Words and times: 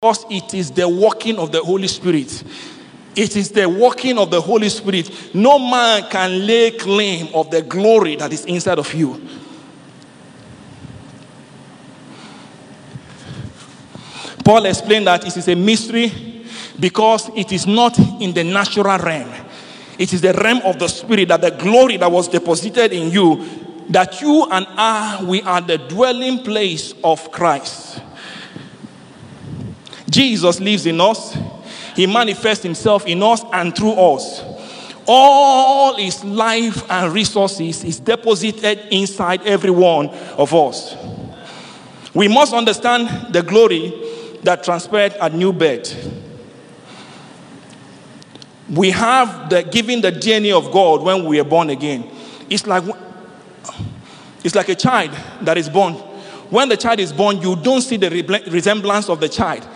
Because 0.00 0.26
it 0.30 0.54
is 0.54 0.70
the 0.70 0.88
working 0.88 1.40
of 1.40 1.50
the 1.50 1.60
Holy 1.60 1.88
Spirit. 1.88 2.44
It 3.16 3.34
is 3.34 3.50
the 3.50 3.68
working 3.68 4.16
of 4.16 4.30
the 4.30 4.40
Holy 4.40 4.68
Spirit. 4.68 5.34
No 5.34 5.58
man 5.58 6.08
can 6.08 6.46
lay 6.46 6.70
claim 6.70 7.34
of 7.34 7.50
the 7.50 7.62
glory 7.62 8.14
that 8.14 8.32
is 8.32 8.44
inside 8.44 8.78
of 8.78 8.94
you. 8.94 9.20
Paul 14.44 14.66
explained 14.66 15.08
that 15.08 15.26
it 15.26 15.36
is 15.36 15.48
a 15.48 15.56
mystery 15.56 16.44
because 16.78 17.28
it 17.34 17.50
is 17.50 17.66
not 17.66 17.98
in 17.98 18.32
the 18.32 18.44
natural 18.44 18.98
realm. 18.98 19.34
It 19.98 20.12
is 20.12 20.20
the 20.20 20.32
realm 20.32 20.60
of 20.64 20.78
the 20.78 20.86
spirit 20.86 21.26
that 21.26 21.40
the 21.40 21.50
glory 21.50 21.96
that 21.96 22.12
was 22.12 22.28
deposited 22.28 22.92
in 22.92 23.10
you, 23.10 23.44
that 23.88 24.20
you 24.20 24.46
and 24.48 24.64
I, 24.70 25.24
we 25.24 25.42
are 25.42 25.60
the 25.60 25.78
dwelling 25.78 26.44
place 26.44 26.94
of 27.02 27.32
Christ. 27.32 28.00
Jesus 30.08 30.60
lives 30.60 30.86
in 30.86 31.00
us. 31.00 31.36
He 31.94 32.06
manifests 32.06 32.62
himself 32.62 33.06
in 33.06 33.22
us 33.22 33.42
and 33.52 33.74
through 33.74 33.92
us. 33.92 34.42
All 35.06 35.96
his 35.96 36.22
life 36.24 36.88
and 36.90 37.12
resources 37.12 37.82
is 37.82 37.98
deposited 37.98 38.78
inside 38.90 39.42
every 39.46 39.70
one 39.70 40.08
of 40.36 40.54
us. 40.54 40.96
We 42.14 42.28
must 42.28 42.52
understand 42.52 43.32
the 43.32 43.42
glory 43.42 43.92
that 44.42 44.64
transpired 44.64 45.14
at 45.14 45.34
new 45.34 45.52
birth. 45.52 46.14
We 48.70 48.90
have 48.90 49.48
the 49.48 49.62
giving 49.62 50.02
the 50.02 50.12
DNA 50.12 50.52
of 50.52 50.70
God 50.72 51.02
when 51.02 51.24
we 51.24 51.40
are 51.40 51.44
born 51.44 51.70
again. 51.70 52.10
It's 52.50 52.66
like 52.66 52.84
it's 54.44 54.54
like 54.54 54.68
a 54.68 54.74
child 54.74 55.10
that 55.42 55.58
is 55.58 55.68
born. 55.68 55.94
When 56.50 56.68
the 56.68 56.76
child 56.76 57.00
is 57.00 57.12
born, 57.12 57.40
you 57.40 57.56
don't 57.56 57.82
see 57.82 57.96
the 57.96 58.10
resemblance 58.50 59.08
of 59.08 59.20
the 59.20 59.28
child 59.28 59.66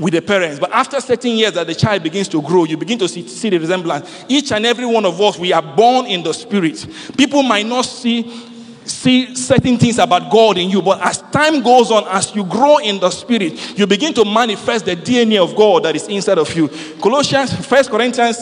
with 0.00 0.14
the 0.14 0.22
parents. 0.22 0.58
But 0.58 0.72
after 0.72 0.98
certain 1.00 1.32
years 1.32 1.52
that 1.52 1.66
the 1.66 1.74
child 1.74 2.02
begins 2.02 2.26
to 2.28 2.40
grow, 2.40 2.64
you 2.64 2.78
begin 2.78 2.98
to 3.00 3.08
see, 3.08 3.28
see 3.28 3.50
the 3.50 3.58
resemblance. 3.58 4.24
Each 4.28 4.50
and 4.50 4.64
every 4.64 4.86
one 4.86 5.04
of 5.04 5.20
us, 5.20 5.38
we 5.38 5.52
are 5.52 5.62
born 5.62 6.06
in 6.06 6.22
the 6.22 6.32
spirit. 6.32 6.86
People 7.16 7.42
might 7.42 7.66
not 7.66 7.82
see 7.82 8.48
see 8.82 9.36
certain 9.36 9.78
things 9.78 9.98
about 9.98 10.32
God 10.32 10.58
in 10.58 10.68
you, 10.68 10.82
but 10.82 11.00
as 11.00 11.18
time 11.30 11.62
goes 11.62 11.92
on, 11.92 12.04
as 12.08 12.34
you 12.34 12.44
grow 12.44 12.78
in 12.78 12.98
the 12.98 13.10
spirit, 13.10 13.78
you 13.78 13.86
begin 13.86 14.12
to 14.14 14.24
manifest 14.24 14.84
the 14.84 14.96
DNA 14.96 15.38
of 15.38 15.54
God 15.54 15.84
that 15.84 15.94
is 15.94 16.08
inside 16.08 16.38
of 16.38 16.52
you. 16.56 16.68
Colossians, 17.00 17.54
First 17.66 17.88
Corinthians 17.88 18.36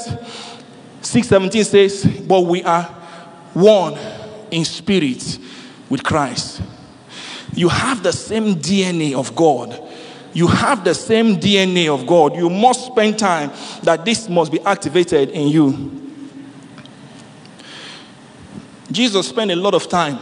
6:17 1.03 1.65
says, 1.65 2.05
But 2.27 2.43
we 2.43 2.62
are 2.62 2.84
one 3.53 3.98
in 4.50 4.65
spirit 4.65 5.39
with 5.91 6.03
Christ. 6.03 6.62
You 7.55 7.69
have 7.69 8.03
the 8.03 8.12
same 8.12 8.55
DNA 8.55 9.15
of 9.15 9.34
God. 9.34 9.88
You 10.33 10.47
have 10.47 10.84
the 10.84 10.95
same 10.95 11.37
DNA 11.37 11.93
of 11.93 12.07
God. 12.07 12.37
You 12.37 12.51
must 12.51 12.87
spend 12.87 13.19
time 13.19 13.51
that 13.83 14.05
this 14.05 14.29
must 14.29 14.53
be 14.53 14.61
activated 14.61 15.31
in 15.31 15.48
you. 15.48 16.09
Jesus 18.91 19.28
spent 19.28 19.50
a 19.50 19.56
lot 19.56 19.75
of 19.75 19.89
time 19.89 20.19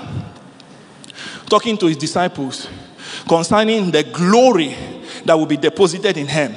talking 1.49 1.77
to 1.79 1.87
his 1.87 1.97
disciples 1.97 2.69
concerning 3.29 3.91
the 3.91 4.03
glory 4.03 4.75
that 5.25 5.35
will 5.35 5.47
be 5.47 5.57
deposited 5.57 6.17
in 6.17 6.27
him. 6.27 6.55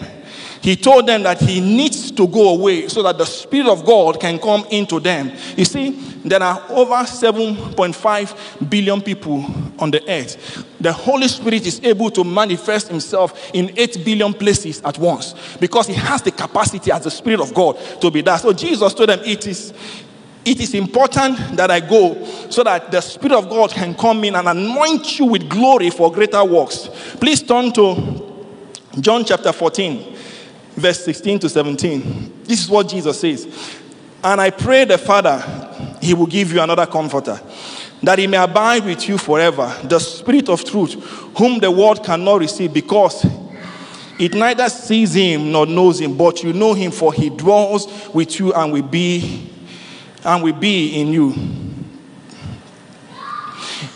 He 0.61 0.75
told 0.75 1.07
them 1.07 1.23
that 1.23 1.39
he 1.39 1.61
needs 1.61 2.11
to 2.11 2.27
go 2.27 2.49
away 2.49 2.87
so 2.89 3.01
that 3.03 3.17
the 3.17 3.25
Spirit 3.25 3.67
of 3.67 3.85
God 3.85 4.19
can 4.19 4.39
come 4.39 4.65
into 4.69 4.99
them. 4.99 5.31
You 5.55 5.65
see, 5.65 5.91
there 6.25 6.43
are 6.43 6.65
over 6.69 6.95
7.5 6.95 8.69
billion 8.69 9.01
people 9.01 9.45
on 9.79 9.91
the 9.91 10.03
earth. 10.09 10.65
The 10.81 10.93
Holy 10.93 11.27
Spirit 11.27 11.65
is 11.67 11.81
able 11.83 12.09
to 12.11 12.23
manifest 12.23 12.87
himself 12.87 13.51
in 13.53 13.71
8 13.77 14.05
billion 14.05 14.33
places 14.33 14.81
at 14.81 14.97
once 14.97 15.35
because 15.59 15.87
he 15.87 15.93
has 15.93 16.21
the 16.21 16.31
capacity 16.31 16.91
as 16.91 17.03
the 17.03 17.11
Spirit 17.11 17.41
of 17.41 17.53
God 17.53 17.77
to 18.01 18.09
be 18.09 18.21
that. 18.21 18.37
So 18.37 18.53
Jesus 18.53 18.93
told 18.93 19.09
them, 19.09 19.19
It 19.23 19.45
is. 19.47 19.73
It 20.45 20.61
is 20.61 20.73
important 20.73 21.37
that 21.57 21.69
I 21.69 21.81
go 21.81 22.23
so 22.49 22.63
that 22.63 22.91
the 22.91 23.01
Spirit 23.01 23.35
of 23.35 23.49
God 23.49 23.71
can 23.71 23.93
come 23.93 24.23
in 24.23 24.35
and 24.35 24.47
anoint 24.47 25.19
you 25.19 25.25
with 25.25 25.49
glory 25.49 25.89
for 25.89 26.11
greater 26.11 26.43
works. 26.43 26.89
Please 27.19 27.43
turn 27.43 27.73
to 27.73 28.47
John 28.99 29.25
chapter 29.25 29.51
14, 29.51 30.15
verse 30.75 31.03
16 31.03 31.39
to 31.39 31.49
17. 31.49 32.43
This 32.45 32.63
is 32.63 32.69
what 32.69 32.87
Jesus 32.87 33.19
says. 33.19 33.47
And 34.23 34.41
I 34.41 34.49
pray 34.49 34.85
the 34.85 34.97
Father, 34.97 35.97
He 36.01 36.13
will 36.13 36.25
give 36.25 36.51
you 36.53 36.61
another 36.61 36.85
comforter, 36.85 37.39
that 38.01 38.19
He 38.19 38.27
may 38.27 38.37
abide 38.37 38.85
with 38.85 39.07
you 39.07 39.17
forever, 39.17 39.75
the 39.83 39.99
Spirit 39.99 40.49
of 40.49 40.63
truth, 40.63 40.93
whom 41.37 41.59
the 41.59 41.71
world 41.71 42.03
cannot 42.03 42.39
receive 42.39 42.73
because 42.73 43.25
it 44.19 44.33
neither 44.33 44.67
sees 44.69 45.13
Him 45.13 45.51
nor 45.51 45.65
knows 45.65 46.01
Him, 46.01 46.17
but 46.17 46.43
you 46.43 46.53
know 46.53 46.73
Him, 46.73 46.91
for 46.91 47.13
He 47.13 47.29
dwells 47.29 48.09
with 48.13 48.39
you 48.39 48.53
and 48.53 48.71
will 48.73 48.83
be 48.83 49.49
and 50.23 50.43
will 50.43 50.53
be 50.53 50.99
in 50.99 51.07
you. 51.09 51.33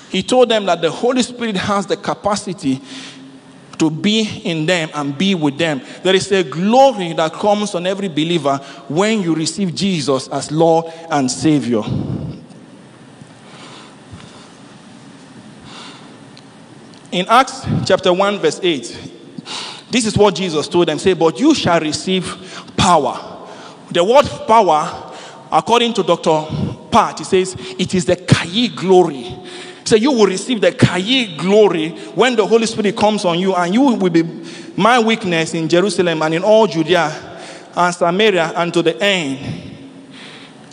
He 0.09 0.21
told 0.21 0.49
them 0.49 0.65
that 0.67 0.81
the 0.81 0.91
Holy 0.91 1.23
Spirit 1.23 1.57
has 1.57 1.87
the 1.87 1.97
capacity 1.97 2.79
to 3.79 3.89
be 3.89 4.41
in 4.45 4.65
them 4.65 4.89
and 4.93 5.17
be 5.17 5.35
with 5.35 5.57
them. 5.57 5.81
There 6.03 6.15
is 6.15 6.31
a 6.31 6.43
glory 6.43 7.13
that 7.13 7.33
comes 7.33 7.73
on 7.75 7.87
every 7.87 8.07
believer 8.07 8.57
when 8.87 9.21
you 9.21 9.33
receive 9.33 9.73
Jesus 9.73 10.27
as 10.27 10.51
Lord 10.51 10.85
and 11.09 11.29
Savior. 11.29 11.81
In 17.13 17.27
Acts 17.29 17.61
chapter 17.85 18.11
1, 18.11 18.39
verse 18.39 18.59
8, 18.63 19.11
this 19.91 20.07
is 20.07 20.17
what 20.17 20.33
Jesus 20.33 20.67
told 20.67 20.87
them 20.87 20.97
say, 20.97 21.13
But 21.13 21.39
you 21.39 21.53
shall 21.53 21.79
receive 21.79 22.25
power. 22.75 23.47
The 23.91 24.03
word 24.03 24.25
power, 24.47 25.13
according 25.51 25.93
to 25.93 26.01
Dr. 26.01 26.47
Pat, 26.89 27.19
he 27.19 27.23
says, 27.23 27.55
it 27.77 27.93
is 27.93 28.05
the 28.05 28.15
Kai 28.15 28.65
glory. 28.75 29.31
So 29.83 29.95
you 29.95 30.11
will 30.11 30.25
receive 30.25 30.59
the 30.59 30.71
Kai 30.71 31.35
glory 31.37 31.89
when 32.15 32.35
the 32.35 32.47
Holy 32.47 32.65
Spirit 32.65 32.97
comes 32.97 33.25
on 33.25 33.37
you, 33.37 33.53
and 33.53 33.71
you 33.71 33.81
will 33.81 34.09
be 34.09 34.23
my 34.75 34.97
witness 34.97 35.53
in 35.53 35.69
Jerusalem 35.69 36.23
and 36.23 36.33
in 36.33 36.43
all 36.43 36.65
Judea 36.65 37.11
and 37.75 37.93
Samaria 37.93 38.53
and 38.55 38.73
to 38.73 38.81
the 38.81 38.99
end 38.99 39.99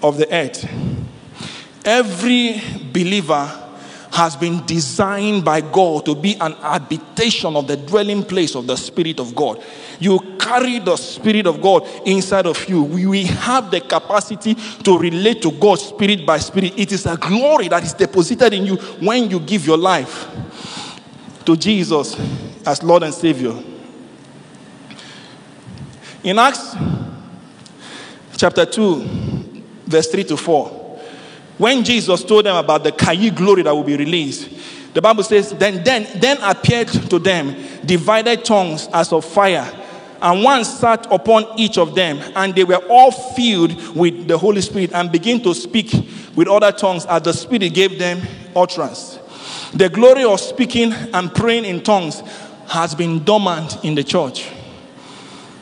of 0.03 0.17
the 0.17 0.35
earth. 0.35 0.67
Every 1.85 2.63
believer 2.91 3.67
has 4.13 4.37
been 4.37 4.65
designed 4.67 5.45
by 5.45 5.61
God 5.61 6.05
to 6.07 6.15
be 6.15 6.35
an 6.41 6.53
habitation 6.53 7.55
of 7.57 7.67
the 7.67 7.77
dwelling 7.77 8.25
place 8.25 8.55
of 8.55 8.67
the 8.67 8.77
Spirit 8.77 9.21
of 9.21 9.35
God. 9.35 9.63
You 9.99 10.19
carry 10.39 10.79
the 10.79 10.97
Spirit 10.97 11.47
of 11.47 11.61
God 11.61 11.87
inside 12.05 12.47
of 12.47 12.69
you. 12.69 12.83
We 12.83 13.25
have 13.25 13.71
the 13.71 13.81
capacity 13.81 14.55
to 14.55 14.99
relate 14.99 15.43
to 15.43 15.53
God 15.53 15.77
spirit 15.77 16.27
by 16.27 16.39
spirit. 16.39 16.75
It 16.77 16.93
is 16.93 17.07
a 17.07 17.17
glory 17.17 17.69
that 17.69 17.85
is 17.85 17.95
deposited 17.95 18.53
in 18.53 18.67
you 18.67 18.77
when 18.77 19.31
you 19.31 19.41
give 19.41 19.67
your 19.67 19.79
life 19.79 20.29
to 21.45 21.57
Jesus 21.57 22.17
as 22.67 22.83
Lord 22.83 23.03
and 23.03 23.15
Savior. 23.15 23.55
In 26.23 26.39
Acts 26.39 26.75
chapter 28.37 28.67
2, 28.67 29.63
verse 29.87 30.09
3 30.09 30.25
to 30.25 30.37
4, 30.37 30.80
when 31.61 31.85
Jesus 31.85 32.25
told 32.25 32.47
them 32.47 32.57
about 32.57 32.85
the 32.85 32.91
Kai 32.91 33.29
glory 33.29 33.61
that 33.61 33.75
will 33.75 33.85
be 33.85 33.95
released, 33.95 34.49
the 34.95 35.03
Bible 35.03 35.23
says, 35.23 35.51
then, 35.51 35.85
then, 35.85 36.09
then 36.19 36.39
appeared 36.41 36.89
to 36.89 37.19
them 37.19 37.55
divided 37.85 38.47
tongues 38.47 38.89
as 38.95 39.13
of 39.13 39.27
fire, 39.27 39.71
and 40.23 40.43
one 40.43 40.65
sat 40.65 41.07
upon 41.13 41.45
each 41.59 41.77
of 41.77 41.95
them, 41.95 42.19
and 42.35 42.55
they 42.55 42.65
were 42.65 42.83
all 42.89 43.11
filled 43.11 43.95
with 43.95 44.27
the 44.27 44.39
Holy 44.39 44.63
Spirit 44.63 44.93
and 44.95 45.13
began 45.13 45.39
to 45.43 45.55
speak 45.55 45.93
with 46.35 46.49
other 46.49 46.73
tongues 46.73 47.05
as 47.05 47.21
the 47.21 47.33
Spirit 47.35 47.75
gave 47.75 47.99
them 47.99 48.23
utterance. 48.57 49.19
The 49.75 49.91
glory 49.91 50.25
of 50.25 50.41
speaking 50.41 50.95
and 50.95 51.35
praying 51.35 51.67
in 51.67 51.83
tongues 51.83 52.23
has 52.69 52.95
been 52.95 53.23
dormant 53.23 53.85
in 53.85 53.95
the 53.95 54.03
church. 54.03 54.49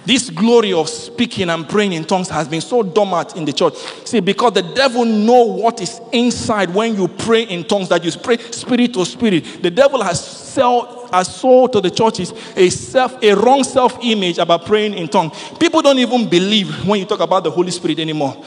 This 0.08 0.30
glory 0.30 0.72
of 0.72 0.88
speaking 0.88 1.50
and 1.50 1.68
praying 1.68 1.92
in 1.92 2.02
tongues 2.02 2.30
has 2.30 2.48
been 2.48 2.62
so 2.62 2.82
dormant 2.82 3.36
in 3.36 3.44
the 3.44 3.52
church. 3.52 3.74
See, 4.06 4.20
because 4.20 4.54
the 4.54 4.62
devil 4.62 5.04
know 5.04 5.44
what 5.44 5.82
is 5.82 6.00
inside 6.14 6.72
when 6.72 6.96
you 6.96 7.08
pray 7.08 7.42
in 7.42 7.62
tongues, 7.62 7.90
that 7.90 8.02
you 8.02 8.10
pray 8.12 8.38
spirit 8.38 8.94
to 8.94 9.04
spirit. 9.04 9.62
The 9.62 9.70
devil 9.70 10.02
has 10.02 10.18
sold, 10.26 11.10
has 11.12 11.36
sold 11.36 11.74
to 11.74 11.82
the 11.82 11.90
churches 11.90 12.32
a 12.56 12.70
self, 12.70 13.22
a 13.22 13.34
wrong 13.34 13.62
self-image 13.62 14.38
about 14.38 14.64
praying 14.64 14.94
in 14.94 15.08
tongues. 15.08 15.36
People 15.60 15.82
don't 15.82 15.98
even 15.98 16.26
believe 16.26 16.86
when 16.86 17.00
you 17.00 17.04
talk 17.04 17.20
about 17.20 17.44
the 17.44 17.50
Holy 17.50 17.70
Spirit 17.70 17.98
anymore. 17.98 18.42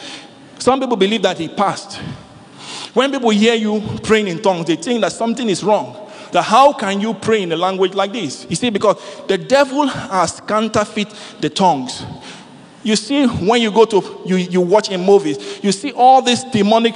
Some 0.58 0.80
people 0.80 0.98
believe 0.98 1.22
that 1.22 1.38
he 1.38 1.48
passed. 1.48 1.98
When 2.96 3.12
people 3.12 3.30
hear 3.30 3.54
you 3.54 3.84
praying 4.02 4.30
in 4.30 4.42
tongues, 4.42 4.66
they 4.66 4.78
think 4.78 5.02
that 5.02 5.12
something 5.12 5.48
is 5.48 5.64
wrong. 5.64 6.11
That 6.32 6.44
how 6.44 6.74
can 6.74 7.02
you 7.02 7.14
pray 7.14 7.42
in 7.42 7.52
a 7.52 7.58
language 7.58 7.94
like 7.94 8.14
this? 8.14 8.46
You 8.50 8.56
see, 8.56 8.70
because 8.70 8.98
the 9.28 9.38
devil 9.38 9.88
has 9.88 10.40
counterfeit 10.42 11.14
the 11.42 11.50
tongues. 11.50 12.04
You 12.84 12.96
see, 12.96 13.28
when 13.28 13.62
you 13.62 13.72
go 13.72 13.86
to 13.86 14.22
you, 14.26 14.38
you 14.38 14.62
watch 14.62 14.90
in 14.90 15.02
movies, 15.02 15.60
you 15.64 15.72
see 15.72 15.92
all 15.92 16.22
these 16.22 16.44
demonic 16.46 16.96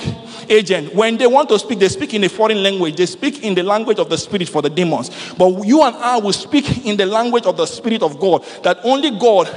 agents. 0.50 0.94
When 0.94 1.18
they 1.18 1.28
want 1.28 1.50
to 1.50 1.60
speak, 1.60 1.80
they 1.80 1.90
speak 1.90 2.14
in 2.14 2.24
a 2.24 2.30
foreign 2.30 2.64
language. 2.64 2.96
They 2.96 3.06
speak 3.06 3.44
in 3.44 3.54
the 3.54 3.64
language 3.64 4.00
of 4.00 4.10
the 4.10 4.18
spirit 4.18 4.50
for 4.50 4.62
the 4.62 4.70
demons. 4.70 5.12
But 5.38 5.64
you 5.64 5.84
and 5.84 5.96
I 5.96 6.18
will 6.18 6.34
speak 6.34 6.86
in 6.86 6.98
the 6.98 7.06
language 7.06 7.46
of 7.46 7.58
the 7.58 7.66
spirit 7.68 8.02
of 8.02 8.20
God 8.20 8.44
that 8.64 8.80
only 8.84 9.12
God 9.12 9.50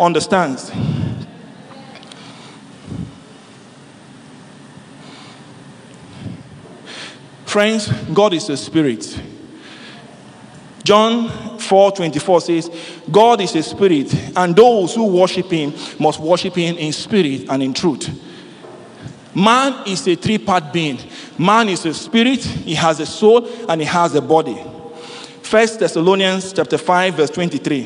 understands. 0.00 0.72
Friends, 7.48 7.90
God 8.12 8.34
is 8.34 8.50
a 8.50 8.58
spirit. 8.58 9.18
John 10.84 11.58
4 11.58 11.92
24 11.92 12.40
says, 12.42 12.70
God 13.10 13.40
is 13.40 13.56
a 13.56 13.62
spirit, 13.62 14.14
and 14.36 14.54
those 14.54 14.94
who 14.94 15.06
worship 15.06 15.50
him 15.50 15.72
must 15.98 16.20
worship 16.20 16.54
him 16.54 16.76
in 16.76 16.92
spirit 16.92 17.48
and 17.48 17.62
in 17.62 17.72
truth. 17.72 18.10
Man 19.34 19.88
is 19.88 20.06
a 20.06 20.14
three 20.14 20.36
part 20.36 20.74
being. 20.74 20.98
Man 21.38 21.70
is 21.70 21.86
a 21.86 21.94
spirit, 21.94 22.44
he 22.44 22.74
has 22.74 23.00
a 23.00 23.06
soul, 23.06 23.48
and 23.66 23.80
he 23.80 23.86
has 23.86 24.14
a 24.14 24.20
body. 24.20 24.62
First 25.40 25.80
Thessalonians 25.80 26.52
chapter 26.52 26.76
5, 26.76 27.14
verse 27.14 27.30
23. 27.30 27.80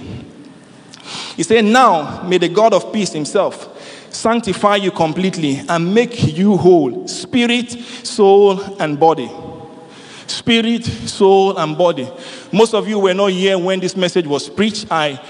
He 1.37 1.45
said, 1.45 1.65
Now 1.67 2.25
may 2.25 2.39
the 2.39 2.49
God 2.49 2.75
of 2.75 2.93
peace 2.93 3.13
himself 3.13 3.69
sanctify 4.13 4.75
you 4.75 4.91
completely 4.91 5.63
and 5.69 5.95
make 5.95 6.37
you 6.37 6.57
whole, 6.57 7.07
spirit, 7.07 7.71
soul, 7.71 8.61
and 8.81 8.99
body. 8.99 9.31
Spirit, 10.27 10.85
soul, 10.85 11.57
and 11.59 11.77
body. 11.77 12.09
Most 12.53 12.75
of 12.75 12.89
you 12.89 12.99
were 12.99 13.15
not 13.15 13.31
here 13.31 13.59
when 13.59 13.81
this 13.81 13.97
message 13.97 14.27
was 14.27 14.49
preached. 14.49 14.87
I 14.91 15.21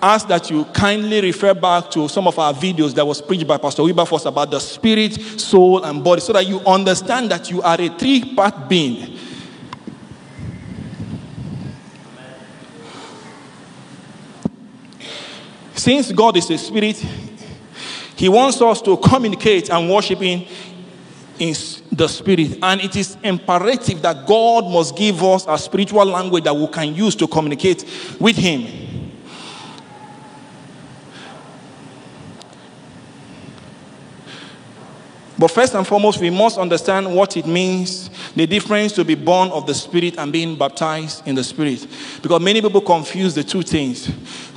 ask 0.00 0.28
that 0.28 0.50
you 0.50 0.64
kindly 0.66 1.20
refer 1.20 1.54
back 1.54 1.90
to 1.90 2.08
some 2.08 2.26
of 2.26 2.38
our 2.38 2.52
videos 2.52 2.94
that 2.94 3.06
was 3.06 3.20
preached 3.20 3.46
by 3.46 3.56
Pastor 3.56 3.82
Wilberforce 3.82 4.26
about 4.26 4.50
the 4.50 4.60
spirit, 4.60 5.14
soul, 5.14 5.84
and 5.84 6.02
body 6.04 6.20
so 6.20 6.32
that 6.32 6.46
you 6.46 6.60
understand 6.60 7.30
that 7.30 7.50
you 7.50 7.62
are 7.62 7.80
a 7.80 7.88
three 7.88 8.34
part 8.34 8.68
being. 8.68 9.18
Since 15.74 16.12
God 16.12 16.36
is 16.36 16.50
a 16.50 16.58
spirit, 16.58 16.96
He 18.16 18.28
wants 18.28 18.60
us 18.60 18.82
to 18.82 18.96
communicate 18.96 19.70
and 19.70 19.88
worship 19.88 20.18
Him 20.18 20.44
in 21.38 21.54
the 21.92 22.08
spirit. 22.08 22.58
And 22.62 22.80
it 22.80 22.96
is 22.96 23.16
imperative 23.22 24.02
that 24.02 24.26
God 24.26 24.70
must 24.70 24.96
give 24.96 25.22
us 25.22 25.46
a 25.48 25.58
spiritual 25.58 26.04
language 26.04 26.44
that 26.44 26.54
we 26.54 26.66
can 26.68 26.94
use 26.94 27.14
to 27.16 27.26
communicate 27.26 27.84
with 28.20 28.36
Him. 28.36 28.88
But 35.38 35.52
first 35.52 35.74
and 35.74 35.86
foremost, 35.86 36.20
we 36.20 36.30
must 36.30 36.58
understand 36.58 37.14
what 37.14 37.36
it 37.36 37.46
means 37.46 38.10
the 38.38 38.46
difference 38.46 38.92
to 38.92 39.04
be 39.04 39.16
born 39.16 39.50
of 39.50 39.66
the 39.66 39.74
Spirit 39.74 40.16
and 40.16 40.32
being 40.32 40.56
baptized 40.56 41.26
in 41.26 41.34
the 41.34 41.42
Spirit. 41.42 41.84
Because 42.22 42.40
many 42.40 42.62
people 42.62 42.80
confuse 42.80 43.34
the 43.34 43.42
two 43.42 43.62
things. 43.62 44.08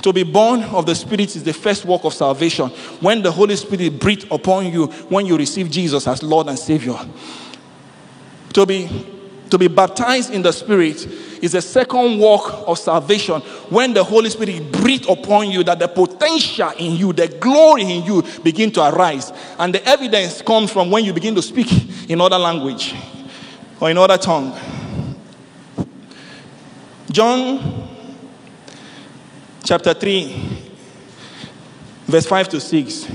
To 0.02 0.12
be 0.12 0.22
born 0.22 0.62
of 0.62 0.86
the 0.86 0.94
Spirit 0.94 1.34
is 1.34 1.42
the 1.42 1.52
first 1.52 1.84
work 1.84 2.04
of 2.04 2.14
salvation. 2.14 2.68
When 3.00 3.22
the 3.22 3.32
Holy 3.32 3.56
Spirit 3.56 3.98
breathed 3.98 4.30
upon 4.30 4.72
you, 4.72 4.86
when 4.86 5.26
you 5.26 5.36
receive 5.36 5.68
Jesus 5.68 6.06
as 6.06 6.22
Lord 6.22 6.46
and 6.46 6.56
Savior. 6.56 6.94
To 8.52 8.64
be, 8.64 8.88
to 9.50 9.58
be 9.58 9.66
baptized 9.66 10.32
in 10.32 10.42
the 10.42 10.52
Spirit 10.52 11.04
is 11.42 11.50
the 11.50 11.60
second 11.60 12.20
work 12.20 12.68
of 12.68 12.78
salvation 12.78 13.40
when 13.68 13.94
the 13.94 14.04
Holy 14.04 14.30
Spirit 14.30 14.70
breathed 14.70 15.08
upon 15.08 15.50
you 15.50 15.64
that 15.64 15.80
the 15.80 15.88
potential 15.88 16.70
in 16.78 16.94
you, 16.94 17.12
the 17.12 17.26
glory 17.26 17.82
in 17.82 18.04
you 18.04 18.22
begin 18.44 18.70
to 18.70 18.94
arise. 18.94 19.32
And 19.58 19.74
the 19.74 19.84
evidence 19.84 20.40
comes 20.40 20.70
from 20.70 20.92
when 20.92 21.04
you 21.04 21.12
begin 21.12 21.34
to 21.34 21.42
speak 21.42 21.66
in 22.08 22.20
other 22.20 22.38
language 22.38 22.94
or 23.82 23.90
in 23.90 23.98
other 23.98 24.16
tongue. 24.16 24.56
John 27.10 27.88
chapter 29.64 29.92
3 29.92 30.70
verse 32.06 32.24
5 32.26 32.48
to 32.50 32.60
6. 32.60 33.08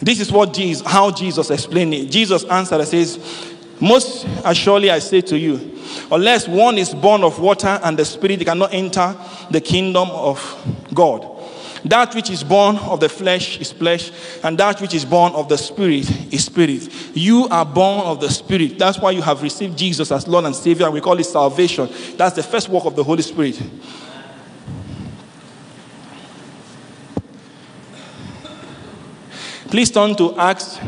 This 0.00 0.18
is 0.18 0.32
what 0.32 0.52
Jesus, 0.52 0.84
how 0.84 1.12
Jesus 1.12 1.48
explained 1.48 1.94
it. 1.94 2.10
Jesus 2.10 2.42
answered 2.46 2.80
and 2.80 2.88
says, 2.88 3.54
Most 3.78 4.26
assuredly 4.44 4.90
I 4.90 4.98
say 4.98 5.20
to 5.20 5.38
you, 5.38 5.78
unless 6.10 6.48
one 6.48 6.76
is 6.76 6.92
born 6.92 7.22
of 7.22 7.38
water 7.38 7.78
and 7.84 7.96
the 7.96 8.04
spirit, 8.04 8.40
he 8.40 8.44
cannot 8.44 8.74
enter 8.74 9.16
the 9.48 9.60
kingdom 9.60 10.10
of 10.10 10.40
God. 10.92 11.31
That 11.84 12.14
which 12.14 12.30
is 12.30 12.44
born 12.44 12.76
of 12.76 13.00
the 13.00 13.08
flesh 13.08 13.58
is 13.60 13.72
flesh, 13.72 14.12
and 14.44 14.56
that 14.58 14.80
which 14.80 14.94
is 14.94 15.04
born 15.04 15.32
of 15.32 15.48
the 15.48 15.58
spirit 15.58 16.08
is 16.32 16.44
spirit. 16.44 16.88
You 17.14 17.48
are 17.48 17.64
born 17.64 18.06
of 18.06 18.20
the 18.20 18.30
spirit. 18.30 18.78
That's 18.78 18.98
why 18.98 19.10
you 19.10 19.22
have 19.22 19.42
received 19.42 19.76
Jesus 19.76 20.12
as 20.12 20.28
Lord 20.28 20.44
and 20.44 20.54
Savior. 20.54 20.90
We 20.90 21.00
call 21.00 21.18
it 21.18 21.24
salvation. 21.24 21.88
That's 22.16 22.36
the 22.36 22.42
first 22.42 22.68
work 22.68 22.84
of 22.84 22.94
the 22.94 23.02
Holy 23.02 23.22
Spirit. 23.22 23.60
Please 29.68 29.90
turn 29.90 30.14
to 30.16 30.36
Acts 30.36 30.78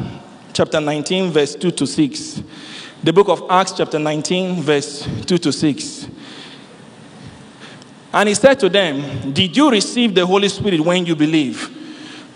chapter 0.52 0.80
19, 0.80 1.32
verse 1.32 1.54
2 1.54 1.70
to 1.70 1.86
6. 1.86 2.42
The 3.02 3.12
book 3.12 3.28
of 3.28 3.42
Acts, 3.50 3.72
chapter 3.72 3.98
19, 3.98 4.62
verse 4.62 5.08
2 5.26 5.38
to 5.38 5.52
6. 5.52 6.06
And 8.14 8.28
he 8.28 8.34
said 8.36 8.60
to 8.60 8.68
them, 8.68 9.32
Did 9.32 9.56
you 9.56 9.70
receive 9.70 10.14
the 10.14 10.24
Holy 10.24 10.48
Spirit 10.48 10.80
when 10.80 11.04
you 11.04 11.16
believe? 11.16 11.80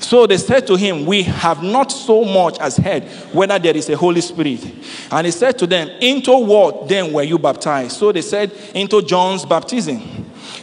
So 0.00 0.26
they 0.26 0.36
said 0.36 0.66
to 0.66 0.76
him, 0.76 1.06
We 1.06 1.22
have 1.22 1.62
not 1.62 1.92
so 1.92 2.24
much 2.24 2.58
as 2.58 2.76
heard 2.76 3.04
whether 3.32 3.58
there 3.60 3.76
is 3.76 3.88
a 3.88 3.96
Holy 3.96 4.20
Spirit. 4.20 4.64
And 5.12 5.24
he 5.24 5.30
said 5.30 5.56
to 5.58 5.68
them, 5.68 5.88
Into 6.00 6.36
what 6.36 6.88
then 6.88 7.12
were 7.12 7.22
you 7.22 7.38
baptized? 7.38 7.92
So 7.92 8.10
they 8.10 8.22
said, 8.22 8.50
Into 8.74 9.02
John's 9.02 9.44
baptism. 9.44 10.00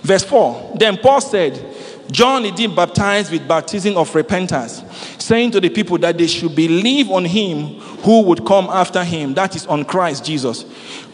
Verse 0.02 0.26
4 0.26 0.74
Then 0.76 0.98
Paul 0.98 1.22
said, 1.22 1.74
John 2.12 2.46
indeed 2.46 2.75
baptized 2.75 3.32
with 3.32 3.48
baptism 3.48 3.98
of 3.98 4.13
repentance, 4.13 4.84
saying 5.18 5.51
to 5.51 5.62
the 5.62 5.70
people 5.70 5.98
that 6.00 6.18
they 6.18 6.28
should 6.28 6.56
believe 6.56 7.10
on 7.10 7.25
him 7.25 7.80
who 8.04 8.22
would 8.24 8.46
come 8.46 8.66
after 8.66 9.04
him, 9.04 9.34
that 9.34 9.56
is, 9.56 9.66
on 9.66 9.86
Christ 9.86 10.25
Jesus. 10.25 10.63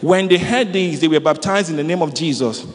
When 0.00 0.28
they 0.28 0.38
heard 0.38 0.72
this, 0.72 1.00
they 1.00 1.08
were 1.08 1.20
baptized 1.20 1.70
in 1.70 1.76
the 1.76 1.84
name 1.84 2.02
of 2.02 2.12
Jesus. 2.12 2.66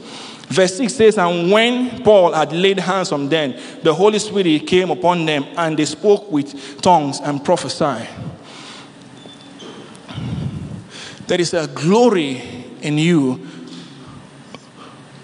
Verse 0.47 0.77
6 0.77 0.93
says, 0.93 1.17
And 1.17 1.51
when 1.51 2.03
Paul 2.03 2.31
had 2.31 2.53
laid 2.53 2.79
hands 2.79 3.11
on 3.11 3.27
them, 3.27 3.53
the 3.83 3.93
Holy 3.93 4.17
Spirit 4.17 4.65
came 4.65 4.89
upon 4.89 5.25
them, 5.25 5.45
and 5.57 5.77
they 5.77 5.85
spoke 5.85 6.31
with 6.31 6.81
tongues 6.81 7.19
and 7.19 7.43
prophesied. 7.43 8.07
There 11.27 11.41
is 11.41 11.53
a 11.53 11.67
glory 11.67 12.41
in 12.81 12.97
you 12.97 13.33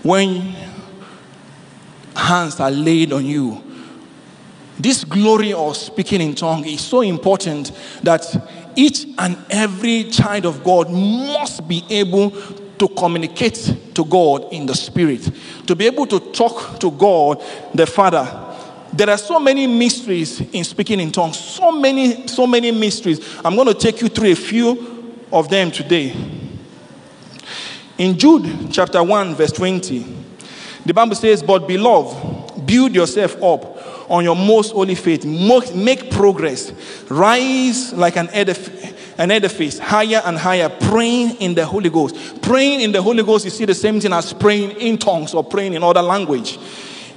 when 0.03 0.53
hands 2.13 2.59
are 2.59 2.71
laid 2.71 3.13
on 3.13 3.25
you. 3.25 3.63
This 4.77 5.05
glory 5.05 5.53
of 5.53 5.77
speaking 5.77 6.19
in 6.19 6.35
tongue 6.35 6.65
is 6.65 6.81
so 6.81 6.99
important 7.01 7.71
that 8.01 8.25
each 8.75 9.05
and 9.17 9.37
every 9.49 10.05
child 10.05 10.45
of 10.45 10.63
God 10.63 10.91
must 10.91 11.65
be 11.65 11.85
able 11.89 12.31
to 12.79 12.87
communicate 12.87 13.77
to 13.93 14.05
God 14.05 14.51
in 14.51 14.65
the 14.65 14.75
spirit, 14.75 15.29
to 15.67 15.75
be 15.75 15.85
able 15.85 16.05
to 16.07 16.19
talk 16.19 16.79
to 16.79 16.91
God 16.91 17.41
the 17.73 17.85
Father. 17.85 18.51
There 18.91 19.09
are 19.09 19.17
so 19.17 19.39
many 19.39 19.65
mysteries 19.65 20.41
in 20.53 20.63
speaking 20.63 20.99
in 20.99 21.11
tongues, 21.11 21.37
so 21.37 21.71
many, 21.71 22.27
so 22.27 22.45
many 22.45 22.71
mysteries. 22.71 23.39
I'm 23.43 23.55
going 23.55 23.67
to 23.67 23.73
take 23.73 24.01
you 24.01 24.09
through 24.09 24.31
a 24.31 24.35
few 24.35 25.15
of 25.31 25.49
them 25.49 25.71
today. 25.71 26.15
In 27.97 28.17
Jude 28.17 28.71
chapter 28.71 29.01
1, 29.01 29.35
verse 29.35 29.51
20, 29.51 30.05
the 30.85 30.93
Bible 30.93 31.15
says, 31.15 31.41
But 31.41 31.67
beloved, 31.67 32.65
build 32.65 32.93
yourself 32.93 33.41
up 33.41 34.09
on 34.09 34.23
your 34.23 34.35
most 34.35 34.71
holy 34.71 34.95
faith, 34.95 35.25
make 35.25 36.11
progress, 36.11 36.71
rise 37.09 37.93
like 37.93 38.15
an 38.15 38.29
edifice, 38.29 38.93
an 39.17 39.31
edifice, 39.31 39.79
higher 39.79 40.21
and 40.25 40.37
higher, 40.37 40.69
praying 40.69 41.35
in 41.37 41.53
the 41.53 41.65
Holy 41.65 41.89
Ghost. 41.89 42.41
Praying 42.41 42.81
in 42.81 42.91
the 42.91 43.01
Holy 43.01 43.23
Ghost, 43.23 43.45
you 43.45 43.51
see 43.51 43.65
the 43.65 43.75
same 43.75 43.99
thing 43.99 44.13
as 44.13 44.33
praying 44.33 44.71
in 44.71 44.97
tongues 44.97 45.33
or 45.33 45.43
praying 45.43 45.73
in 45.73 45.83
other 45.83 46.01
language. 46.01 46.57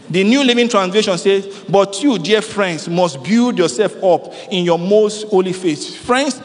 The 0.08 0.22
New 0.22 0.44
Living 0.44 0.68
Translation 0.68 1.18
says, 1.18 1.64
But 1.68 2.02
you, 2.02 2.18
dear 2.18 2.42
friends, 2.42 2.88
must 2.88 3.22
build 3.24 3.58
yourself 3.58 4.02
up 4.02 4.32
in 4.50 4.64
your 4.64 4.78
most 4.78 5.28
holy 5.28 5.52
faith. 5.52 5.96
Friends, 5.96 6.40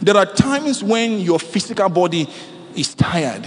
there 0.00 0.16
are 0.16 0.26
times 0.26 0.82
when 0.82 1.20
your 1.20 1.38
physical 1.38 1.88
body 1.88 2.28
is 2.74 2.94
tired. 2.94 3.46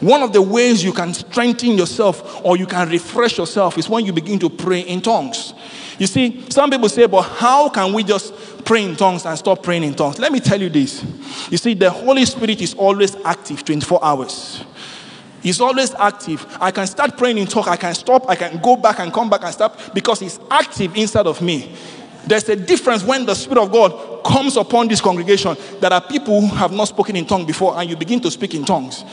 One 0.00 0.22
of 0.22 0.32
the 0.32 0.42
ways 0.42 0.84
you 0.84 0.92
can 0.92 1.14
strengthen 1.14 1.72
yourself 1.72 2.44
or 2.44 2.56
you 2.56 2.66
can 2.66 2.88
refresh 2.88 3.38
yourself 3.38 3.78
is 3.78 3.88
when 3.88 4.04
you 4.04 4.12
begin 4.12 4.38
to 4.40 4.50
pray 4.50 4.80
in 4.80 5.00
tongues. 5.00 5.54
You 5.98 6.06
see, 6.06 6.44
some 6.50 6.70
people 6.70 6.88
say, 6.88 7.06
but 7.06 7.22
how 7.22 7.68
can 7.68 7.92
we 7.92 8.04
just 8.04 8.34
pray 8.70 8.84
in 8.84 8.94
tongues 8.94 9.26
and 9.26 9.36
stop 9.36 9.64
praying 9.64 9.82
in 9.82 9.92
tongues? 9.92 10.20
Let 10.20 10.30
me 10.30 10.38
tell 10.38 10.60
you 10.62 10.68
this. 10.68 11.04
You 11.50 11.56
see, 11.56 11.74
the 11.74 11.90
Holy 11.90 12.24
Spirit 12.24 12.60
is 12.60 12.72
always 12.74 13.16
active 13.24 13.64
24 13.64 14.04
hours. 14.04 14.64
He's 15.42 15.60
always 15.60 15.92
active. 15.94 16.46
I 16.60 16.70
can 16.70 16.86
start 16.86 17.18
praying 17.18 17.38
in 17.38 17.48
tongues, 17.48 17.66
I 17.66 17.74
can 17.74 17.92
stop, 17.96 18.30
I 18.30 18.36
can 18.36 18.62
go 18.62 18.76
back 18.76 19.00
and 19.00 19.12
come 19.12 19.28
back 19.28 19.42
and 19.42 19.52
stop 19.52 19.92
because 19.92 20.20
He's 20.20 20.38
active 20.48 20.96
inside 20.96 21.26
of 21.26 21.42
me. 21.42 21.74
There's 22.28 22.48
a 22.48 22.54
difference 22.54 23.02
when 23.02 23.26
the 23.26 23.34
Spirit 23.34 23.60
of 23.60 23.72
God 23.72 24.22
comes 24.22 24.56
upon 24.56 24.86
this 24.86 25.00
congregation. 25.00 25.56
There 25.80 25.92
are 25.92 26.00
people 26.00 26.40
who 26.40 26.54
have 26.54 26.70
not 26.70 26.84
spoken 26.84 27.16
in 27.16 27.26
tongues 27.26 27.46
before, 27.46 27.76
and 27.76 27.90
you 27.90 27.96
begin 27.96 28.20
to 28.20 28.30
speak 28.30 28.54
in 28.54 28.64
tongues. 28.64 29.04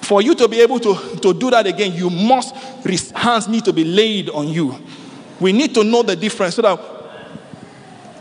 For 0.00 0.22
you 0.22 0.34
to 0.34 0.48
be 0.48 0.60
able 0.60 0.80
to, 0.80 0.96
to 1.22 1.32
do 1.32 1.50
that 1.50 1.68
again, 1.68 1.92
you 1.92 2.10
must, 2.10 2.52
hands 3.14 3.46
need 3.46 3.64
to 3.66 3.72
be 3.72 3.84
laid 3.84 4.28
on 4.30 4.48
you. 4.48 4.74
We 5.38 5.52
need 5.52 5.72
to 5.74 5.84
know 5.84 6.02
the 6.02 6.16
difference 6.16 6.56
so 6.56 6.62
that, 6.62 6.97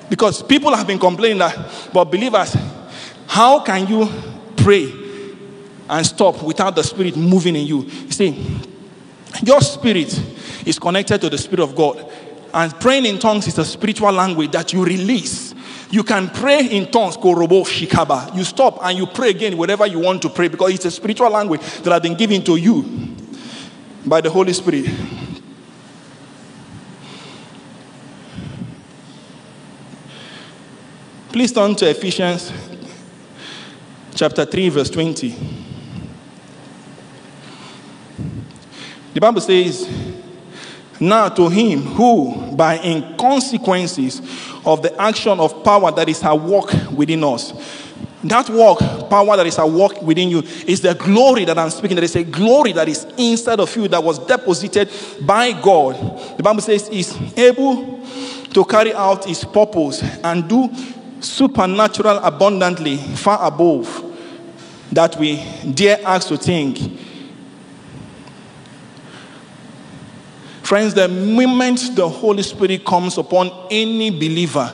because 0.09 0.41
people 0.43 0.75
have 0.75 0.87
been 0.87 0.99
complaining 0.99 1.39
that, 1.39 1.89
but 1.93 2.05
believers, 2.05 2.55
how 3.27 3.59
can 3.59 3.87
you 3.87 4.09
pray 4.55 4.91
and 5.89 6.05
stop 6.05 6.41
without 6.43 6.75
the 6.75 6.83
Spirit 6.83 7.15
moving 7.17 7.55
in 7.55 7.65
you? 7.65 7.81
You 7.83 8.11
see, 8.11 8.59
your 9.43 9.61
spirit 9.61 10.19
is 10.65 10.79
connected 10.79 11.21
to 11.21 11.29
the 11.29 11.37
Spirit 11.37 11.63
of 11.63 11.75
God. 11.75 12.09
And 12.53 12.73
praying 12.79 13.05
in 13.05 13.19
tongues 13.19 13.47
is 13.47 13.57
a 13.57 13.65
spiritual 13.65 14.11
language 14.11 14.51
that 14.51 14.73
you 14.73 14.83
release. 14.83 15.53
You 15.91 16.03
can 16.03 16.29
pray 16.29 16.65
in 16.67 16.91
tongues, 16.91 17.15
korobo 17.17 17.63
shikaba. 17.63 18.35
You 18.35 18.43
stop 18.43 18.79
and 18.83 18.97
you 18.97 19.05
pray 19.05 19.29
again 19.29 19.57
whatever 19.57 19.85
you 19.85 19.99
want 19.99 20.21
to 20.23 20.29
pray 20.29 20.47
because 20.47 20.73
it's 20.73 20.85
a 20.85 20.91
spiritual 20.91 21.29
language 21.29 21.61
that 21.61 21.91
has 21.91 22.01
been 22.01 22.15
given 22.15 22.43
to 22.43 22.55
you 22.55 23.15
by 24.05 24.21
the 24.21 24.29
Holy 24.29 24.53
Spirit. 24.53 24.85
Please 31.37 31.51
turn 31.51 31.75
to 31.75 31.87
Ephesians 31.87 32.51
chapter 34.15 34.43
3, 34.43 34.69
verse 34.69 34.89
20. 34.89 35.35
The 39.13 39.21
Bible 39.21 39.41
says, 39.41 39.87
Now 40.99 41.29
to 41.29 41.47
him 41.47 41.83
who, 41.83 42.55
by 42.55 42.79
inconsequences 42.79 44.19
of 44.65 44.81
the 44.81 44.99
action 44.99 45.39
of 45.39 45.63
power 45.63 45.91
that 45.91 46.09
is 46.09 46.23
at 46.23 46.33
work 46.33 46.73
within 46.91 47.23
us, 47.23 47.53
that 48.23 48.49
work, 48.49 48.79
power 49.07 49.37
that 49.37 49.45
is 49.45 49.59
at 49.59 49.69
work 49.69 50.01
within 50.01 50.29
you, 50.29 50.39
is 50.65 50.81
the 50.81 50.95
glory 50.95 51.45
that 51.45 51.59
I'm 51.59 51.69
speaking. 51.69 51.97
There 51.97 52.03
is 52.03 52.15
a 52.15 52.23
glory 52.23 52.71
that 52.71 52.89
is 52.89 53.05
inside 53.15 53.59
of 53.59 53.75
you 53.75 53.87
that 53.89 54.03
was 54.03 54.17
deposited 54.17 54.89
by 55.21 55.51
God. 55.51 55.93
The 56.35 56.41
Bible 56.41 56.61
says, 56.61 56.89
is 56.89 57.15
able 57.37 58.03
to 58.55 58.65
carry 58.65 58.91
out 58.91 59.25
his 59.25 59.43
purpose 59.43 60.01
and 60.01 60.49
do 60.49 60.67
supernatural 61.19 62.17
abundantly 62.17 62.97
far 62.97 63.45
above 63.45 64.03
that 64.91 65.17
we 65.17 65.43
dare 65.73 65.99
ask 66.05 66.27
to 66.29 66.37
think. 66.37 66.99
Friends, 70.63 70.93
the 70.93 71.07
moment 71.07 71.95
the 71.95 72.07
Holy 72.07 72.43
Spirit 72.43 72.83
comes 72.85 73.17
upon 73.17 73.51
any 73.71 74.09
believer, 74.09 74.73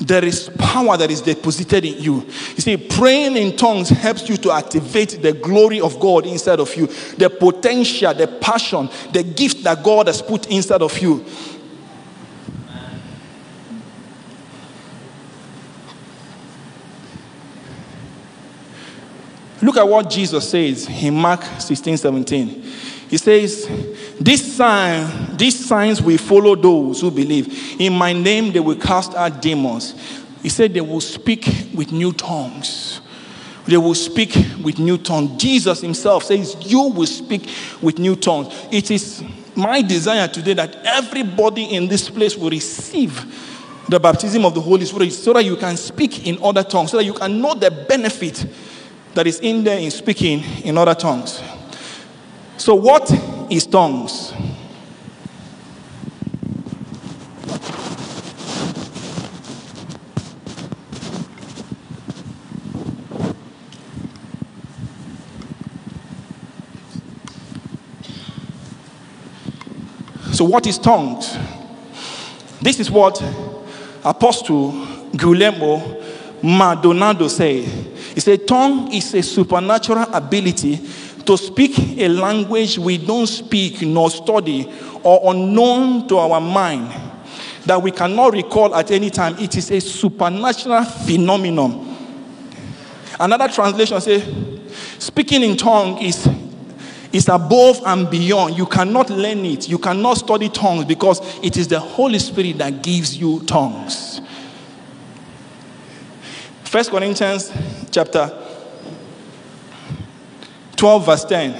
there 0.00 0.24
is 0.24 0.50
power 0.58 0.96
that 0.96 1.10
is 1.10 1.20
deposited 1.20 1.84
in 1.84 2.02
you. 2.02 2.14
You 2.56 2.60
see, 2.60 2.76
praying 2.76 3.36
in 3.36 3.56
tongues 3.56 3.88
helps 3.88 4.28
you 4.28 4.36
to 4.38 4.50
activate 4.52 5.22
the 5.22 5.32
glory 5.32 5.80
of 5.80 6.00
God 6.00 6.26
inside 6.26 6.60
of 6.60 6.74
you, 6.74 6.88
the 7.16 7.30
potential, 7.30 8.12
the 8.12 8.26
passion, 8.26 8.90
the 9.12 9.22
gift 9.22 9.62
that 9.62 9.82
God 9.82 10.08
has 10.08 10.20
put 10.20 10.48
inside 10.48 10.82
of 10.82 10.98
you. 10.98 11.24
Look 19.64 19.78
at 19.78 19.88
what 19.88 20.10
Jesus 20.10 20.50
says 20.50 20.86
in 20.90 21.14
Mark 21.14 21.42
16 21.58 21.96
17. 21.96 22.48
He 23.08 23.16
says, 23.16 23.66
this 24.20 24.56
sign, 24.56 25.38
These 25.38 25.64
signs 25.64 26.02
will 26.02 26.18
follow 26.18 26.54
those 26.54 27.00
who 27.00 27.10
believe. 27.10 27.80
In 27.80 27.94
my 27.94 28.12
name, 28.12 28.52
they 28.52 28.60
will 28.60 28.76
cast 28.76 29.14
out 29.14 29.40
demons. 29.40 29.94
He 30.42 30.50
said, 30.50 30.74
They 30.74 30.82
will 30.82 31.00
speak 31.00 31.46
with 31.74 31.92
new 31.92 32.12
tongues. 32.12 33.00
They 33.64 33.78
will 33.78 33.94
speak 33.94 34.34
with 34.62 34.78
new 34.78 34.98
tongues. 34.98 35.40
Jesus 35.40 35.80
himself 35.80 36.24
says, 36.24 36.54
You 36.60 36.82
will 36.82 37.06
speak 37.06 37.48
with 37.80 37.98
new 37.98 38.16
tongues. 38.16 38.54
It 38.70 38.90
is 38.90 39.24
my 39.56 39.80
desire 39.80 40.28
today 40.28 40.52
that 40.52 40.76
everybody 40.84 41.74
in 41.74 41.88
this 41.88 42.10
place 42.10 42.36
will 42.36 42.50
receive 42.50 43.24
the 43.88 43.98
baptism 43.98 44.44
of 44.44 44.54
the 44.54 44.60
Holy 44.60 44.84
Spirit 44.84 45.10
so 45.12 45.32
that 45.32 45.44
you 45.46 45.56
can 45.56 45.78
speak 45.78 46.26
in 46.26 46.36
other 46.42 46.62
tongues, 46.62 46.90
so 46.90 46.98
that 46.98 47.04
you 47.04 47.14
can 47.14 47.40
know 47.40 47.54
the 47.54 47.70
benefit 47.70 48.44
that 49.14 49.26
is 49.26 49.40
in 49.40 49.64
there 49.64 49.78
in 49.78 49.90
speaking 49.90 50.42
in 50.64 50.76
other 50.76 50.94
tongues. 50.94 51.42
So, 52.56 52.74
what 52.74 53.10
is 53.50 53.66
tongues? 53.66 54.32
So, 70.32 70.44
what 70.44 70.66
is 70.66 70.78
tongues? 70.78 71.38
This 72.60 72.80
is 72.80 72.90
what 72.90 73.22
Apostle 74.04 74.72
Guillermo 75.16 76.02
Maldonado 76.42 77.28
said. 77.28 77.83
He 78.14 78.20
said, 78.20 78.46
Tongue 78.46 78.92
is 78.92 79.12
a 79.14 79.22
supernatural 79.22 80.06
ability 80.12 80.80
to 81.26 81.36
speak 81.36 81.78
a 81.98 82.08
language 82.08 82.78
we 82.78 82.98
don't 82.98 83.26
speak 83.26 83.82
nor 83.82 84.10
study 84.10 84.70
or 85.02 85.32
unknown 85.34 86.06
to 86.08 86.18
our 86.18 86.40
mind 86.40 86.92
that 87.66 87.80
we 87.80 87.90
cannot 87.90 88.32
recall 88.32 88.74
at 88.74 88.90
any 88.90 89.10
time. 89.10 89.36
It 89.38 89.56
is 89.56 89.70
a 89.70 89.80
supernatural 89.80 90.84
phenomenon. 90.84 91.96
Another 93.18 93.48
translation 93.48 94.00
says, 94.00 94.22
speaking 94.98 95.42
in 95.42 95.56
tongue 95.56 95.98
is, 96.02 96.28
is 97.12 97.28
above 97.28 97.80
and 97.86 98.10
beyond. 98.10 98.58
You 98.58 98.66
cannot 98.66 99.08
learn 99.10 99.44
it. 99.44 99.68
You 99.68 99.78
cannot 99.78 100.18
study 100.18 100.48
tongues 100.48 100.84
because 100.84 101.20
it 101.42 101.56
is 101.56 101.68
the 101.68 101.80
Holy 101.80 102.18
Spirit 102.18 102.58
that 102.58 102.82
gives 102.82 103.16
you 103.16 103.40
tongues. 103.44 104.20
First 106.74 106.90
Corinthians 106.90 107.52
chapter 107.92 108.36
12, 110.74 111.06
verse 111.06 111.24
10. 111.24 111.54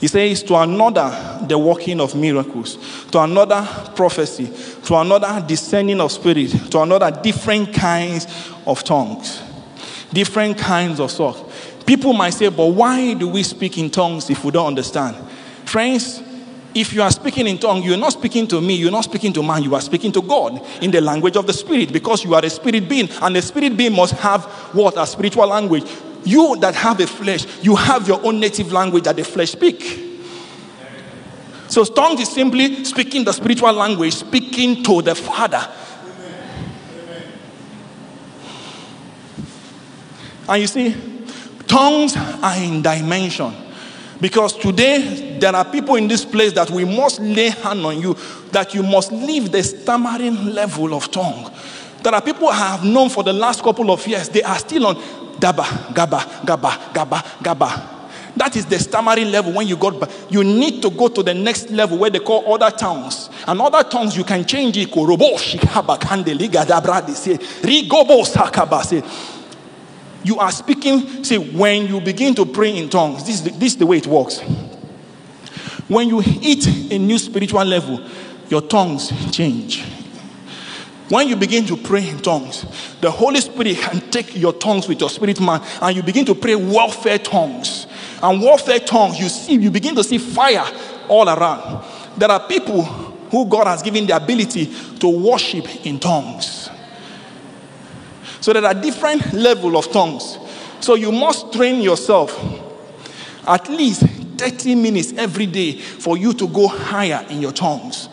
He 0.00 0.08
says, 0.08 0.42
To 0.42 0.56
another, 0.56 1.38
the 1.46 1.56
working 1.56 2.00
of 2.00 2.16
miracles, 2.16 2.78
to 3.12 3.20
another, 3.20 3.64
prophecy, 3.94 4.52
to 4.86 4.96
another, 4.96 5.40
discerning 5.46 6.00
of 6.00 6.10
spirit, 6.10 6.50
to 6.72 6.80
another, 6.80 7.12
different 7.22 7.72
kinds 7.72 8.26
of 8.66 8.82
tongues, 8.82 9.40
different 10.12 10.58
kinds 10.58 10.98
of 10.98 11.12
talk. 11.12 11.48
People 11.86 12.12
might 12.12 12.30
say, 12.30 12.48
But 12.48 12.66
why 12.66 13.14
do 13.14 13.28
we 13.28 13.44
speak 13.44 13.78
in 13.78 13.88
tongues 13.88 14.28
if 14.30 14.44
we 14.44 14.50
don't 14.50 14.66
understand? 14.66 15.14
Friends, 15.64 16.24
if 16.80 16.92
you 16.92 17.02
are 17.02 17.10
speaking 17.10 17.46
in 17.46 17.58
tongues, 17.58 17.84
you're 17.84 17.96
not 17.96 18.12
speaking 18.12 18.46
to 18.46 18.60
me, 18.60 18.74
you're 18.74 18.90
not 18.90 19.04
speaking 19.04 19.32
to 19.32 19.42
man, 19.42 19.62
you 19.62 19.74
are 19.74 19.80
speaking 19.80 20.12
to 20.12 20.22
God 20.22 20.64
in 20.80 20.90
the 20.90 21.00
language 21.00 21.36
of 21.36 21.46
the 21.46 21.52
spirit 21.52 21.92
because 21.92 22.24
you 22.24 22.34
are 22.34 22.44
a 22.44 22.50
spirit 22.50 22.88
being, 22.88 23.08
and 23.20 23.34
the 23.34 23.42
spirit 23.42 23.76
being 23.76 23.94
must 23.94 24.14
have 24.14 24.44
what? 24.74 24.96
A 24.96 25.06
spiritual 25.06 25.46
language. 25.48 25.84
You 26.24 26.56
that 26.60 26.74
have 26.74 27.00
a 27.00 27.06
flesh, 27.06 27.46
you 27.62 27.74
have 27.74 28.06
your 28.06 28.24
own 28.24 28.38
native 28.38 28.72
language 28.72 29.04
that 29.04 29.16
the 29.16 29.24
flesh 29.24 29.50
speak. 29.50 30.06
So 31.68 31.84
tongues 31.84 32.20
is 32.20 32.28
simply 32.30 32.84
speaking 32.84 33.24
the 33.24 33.32
spiritual 33.32 33.72
language, 33.72 34.14
speaking 34.14 34.82
to 34.84 35.02
the 35.02 35.14
Father. 35.14 35.68
And 40.48 40.62
you 40.62 40.66
see, 40.66 40.96
tongues 41.66 42.16
are 42.16 42.56
in 42.56 42.80
dimension. 42.80 43.67
Because 44.20 44.56
today 44.56 45.38
there 45.38 45.54
are 45.54 45.64
people 45.64 45.94
in 45.94 46.08
this 46.08 46.24
place 46.24 46.52
that 46.54 46.70
we 46.70 46.84
must 46.84 47.20
lay 47.20 47.50
hand 47.50 47.84
on 47.86 48.00
you, 48.00 48.16
that 48.50 48.74
you 48.74 48.82
must 48.82 49.12
leave 49.12 49.52
the 49.52 49.62
stammering 49.62 50.46
level 50.46 50.94
of 50.94 51.10
tongue. 51.10 51.52
There 52.02 52.14
are 52.14 52.22
people 52.22 52.48
I 52.48 52.76
have 52.76 52.84
known 52.84 53.10
for 53.10 53.22
the 53.22 53.32
last 53.32 53.62
couple 53.62 53.90
of 53.90 54.06
years, 54.06 54.28
they 54.28 54.42
are 54.42 54.58
still 54.58 54.86
on 54.86 54.96
gaba, 55.38 55.92
gaba, 55.94 56.42
gaba, 56.44 56.90
gaba, 56.92 57.24
gaba. 57.42 57.94
That 58.36 58.54
is 58.54 58.66
the 58.66 58.78
stammering 58.78 59.32
level 59.32 59.52
when 59.52 59.66
you 59.66 59.76
got 59.76 59.98
back. 59.98 60.10
You 60.30 60.44
need 60.44 60.80
to 60.82 60.90
go 60.90 61.08
to 61.08 61.24
the 61.24 61.34
next 61.34 61.70
level 61.70 61.98
where 61.98 62.10
they 62.10 62.20
call 62.20 62.54
other 62.54 62.70
tongues. 62.70 63.28
And 63.48 63.60
other 63.60 63.82
tongues 63.88 64.16
you 64.16 64.22
can 64.22 64.44
change 64.44 64.76
it. 64.76 64.92
You 70.24 70.38
are 70.38 70.50
speaking. 70.50 71.24
See, 71.24 71.38
when 71.38 71.86
you 71.86 72.00
begin 72.00 72.34
to 72.34 72.46
pray 72.46 72.76
in 72.76 72.88
tongues, 72.88 73.24
this 73.24 73.36
is 73.36 73.42
the, 73.44 73.50
this 73.50 73.72
is 73.72 73.76
the 73.78 73.86
way 73.86 73.98
it 73.98 74.06
works. 74.06 74.40
When 75.88 76.08
you 76.08 76.20
hit 76.20 76.66
a 76.92 76.98
new 76.98 77.18
spiritual 77.18 77.64
level, 77.64 78.00
your 78.50 78.62
tongues 78.62 79.12
change. 79.34 79.84
When 81.08 81.26
you 81.26 81.36
begin 81.36 81.64
to 81.66 81.76
pray 81.76 82.06
in 82.06 82.18
tongues, 82.18 82.66
the 83.00 83.10
Holy 83.10 83.40
Spirit 83.40 83.78
can 83.78 84.00
take 84.10 84.36
your 84.36 84.52
tongues 84.52 84.86
with 84.86 85.00
your 85.00 85.08
spirit 85.08 85.40
man 85.40 85.62
and 85.80 85.96
you 85.96 86.02
begin 86.02 86.26
to 86.26 86.34
pray 86.34 86.54
warfare 86.54 87.18
tongues. 87.18 87.86
And 88.22 88.42
warfare 88.42 88.80
tongues, 88.80 89.18
you 89.18 89.28
see, 89.28 89.54
you 89.54 89.70
begin 89.70 89.94
to 89.94 90.04
see 90.04 90.18
fire 90.18 90.66
all 91.08 91.28
around. 91.28 91.84
There 92.18 92.30
are 92.30 92.46
people 92.46 92.82
who 92.82 93.46
God 93.46 93.66
has 93.66 93.82
given 93.82 94.06
the 94.06 94.16
ability 94.16 94.66
to 94.98 95.08
worship 95.08 95.86
in 95.86 95.98
tongues. 95.98 96.68
So 98.40 98.52
there 98.52 98.64
are 98.64 98.74
different 98.74 99.32
level 99.32 99.76
of 99.76 99.90
tongues. 99.90 100.38
So 100.80 100.94
you 100.94 101.10
must 101.10 101.52
train 101.52 101.80
yourself 101.80 102.36
at 103.46 103.68
least 103.68 104.02
30 104.02 104.74
minutes 104.76 105.12
every 105.14 105.46
day 105.46 105.72
for 105.78 106.16
you 106.16 106.32
to 106.34 106.46
go 106.46 106.68
higher 106.68 107.26
in 107.28 107.42
your 107.42 107.52
tongues. 107.52 108.08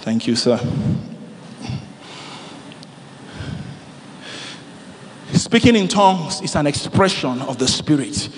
Thank 0.00 0.26
you, 0.26 0.36
sir. 0.36 0.58
Speaking 5.34 5.76
in 5.76 5.86
tongues 5.86 6.40
is 6.40 6.56
an 6.56 6.66
expression 6.66 7.42
of 7.42 7.58
the 7.58 7.68
Spirit. 7.68 8.28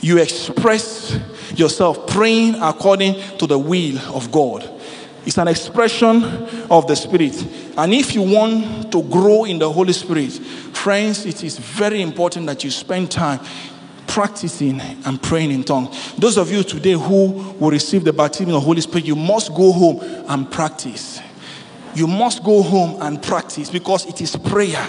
You 0.00 0.18
express 0.18 1.18
yourself 1.54 2.06
praying 2.06 2.54
according 2.56 3.20
to 3.38 3.46
the 3.46 3.58
will 3.58 3.98
of 4.14 4.32
God. 4.32 4.79
It's 5.30 5.38
an 5.38 5.46
expression 5.46 6.24
of 6.68 6.88
the 6.88 6.96
Spirit. 6.96 7.40
And 7.78 7.94
if 7.94 8.16
you 8.16 8.22
want 8.22 8.90
to 8.90 9.00
grow 9.00 9.44
in 9.44 9.60
the 9.60 9.70
Holy 9.70 9.92
Spirit, 9.92 10.32
friends, 10.32 11.24
it 11.24 11.44
is 11.44 11.56
very 11.56 12.02
important 12.02 12.46
that 12.46 12.64
you 12.64 12.70
spend 12.72 13.12
time 13.12 13.38
practicing 14.08 14.80
and 14.80 15.22
praying 15.22 15.52
in 15.52 15.62
tongues. 15.62 16.14
Those 16.14 16.36
of 16.36 16.50
you 16.50 16.64
today 16.64 16.94
who 16.94 17.54
will 17.60 17.70
receive 17.70 18.02
the 18.02 18.12
baptism 18.12 18.48
of 18.48 18.54
the 18.54 18.60
Holy 18.60 18.80
Spirit, 18.80 19.06
you 19.06 19.14
must 19.14 19.54
go 19.54 19.70
home 19.70 20.00
and 20.26 20.50
practice. 20.50 21.20
You 21.94 22.08
must 22.08 22.42
go 22.42 22.60
home 22.60 23.00
and 23.00 23.22
practice 23.22 23.70
because 23.70 24.06
it 24.06 24.20
is 24.20 24.34
prayer. 24.34 24.84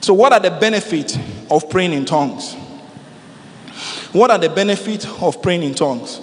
So, 0.00 0.14
what 0.14 0.32
are 0.32 0.38
the 0.38 0.52
benefits 0.52 1.18
of 1.50 1.68
praying 1.68 1.92
in 1.92 2.04
tongues? 2.04 2.54
What 4.12 4.30
are 4.30 4.38
the 4.38 4.48
benefits 4.48 5.06
of 5.20 5.42
praying 5.42 5.64
in 5.64 5.74
tongues? 5.74 6.20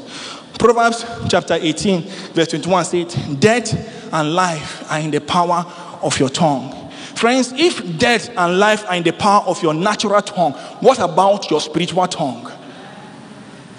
Proverbs 0.57 1.05
chapter 1.29 1.53
18, 1.53 2.01
verse 2.33 2.47
21 2.49 2.85
says, 2.85 3.15
Death 3.39 4.13
and 4.13 4.33
life 4.33 4.91
are 4.91 4.99
in 4.99 5.11
the 5.11 5.21
power 5.21 5.65
of 6.01 6.19
your 6.19 6.29
tongue. 6.29 6.89
Friends, 7.15 7.51
if 7.55 7.97
death 7.97 8.29
and 8.37 8.59
life 8.59 8.85
are 8.87 8.95
in 8.95 9.03
the 9.03 9.11
power 9.11 9.43
of 9.45 9.61
your 9.61 9.73
natural 9.73 10.21
tongue, 10.21 10.53
what 10.81 10.99
about 10.99 11.49
your 11.49 11.59
spiritual 11.59 12.07
tongue? 12.07 12.45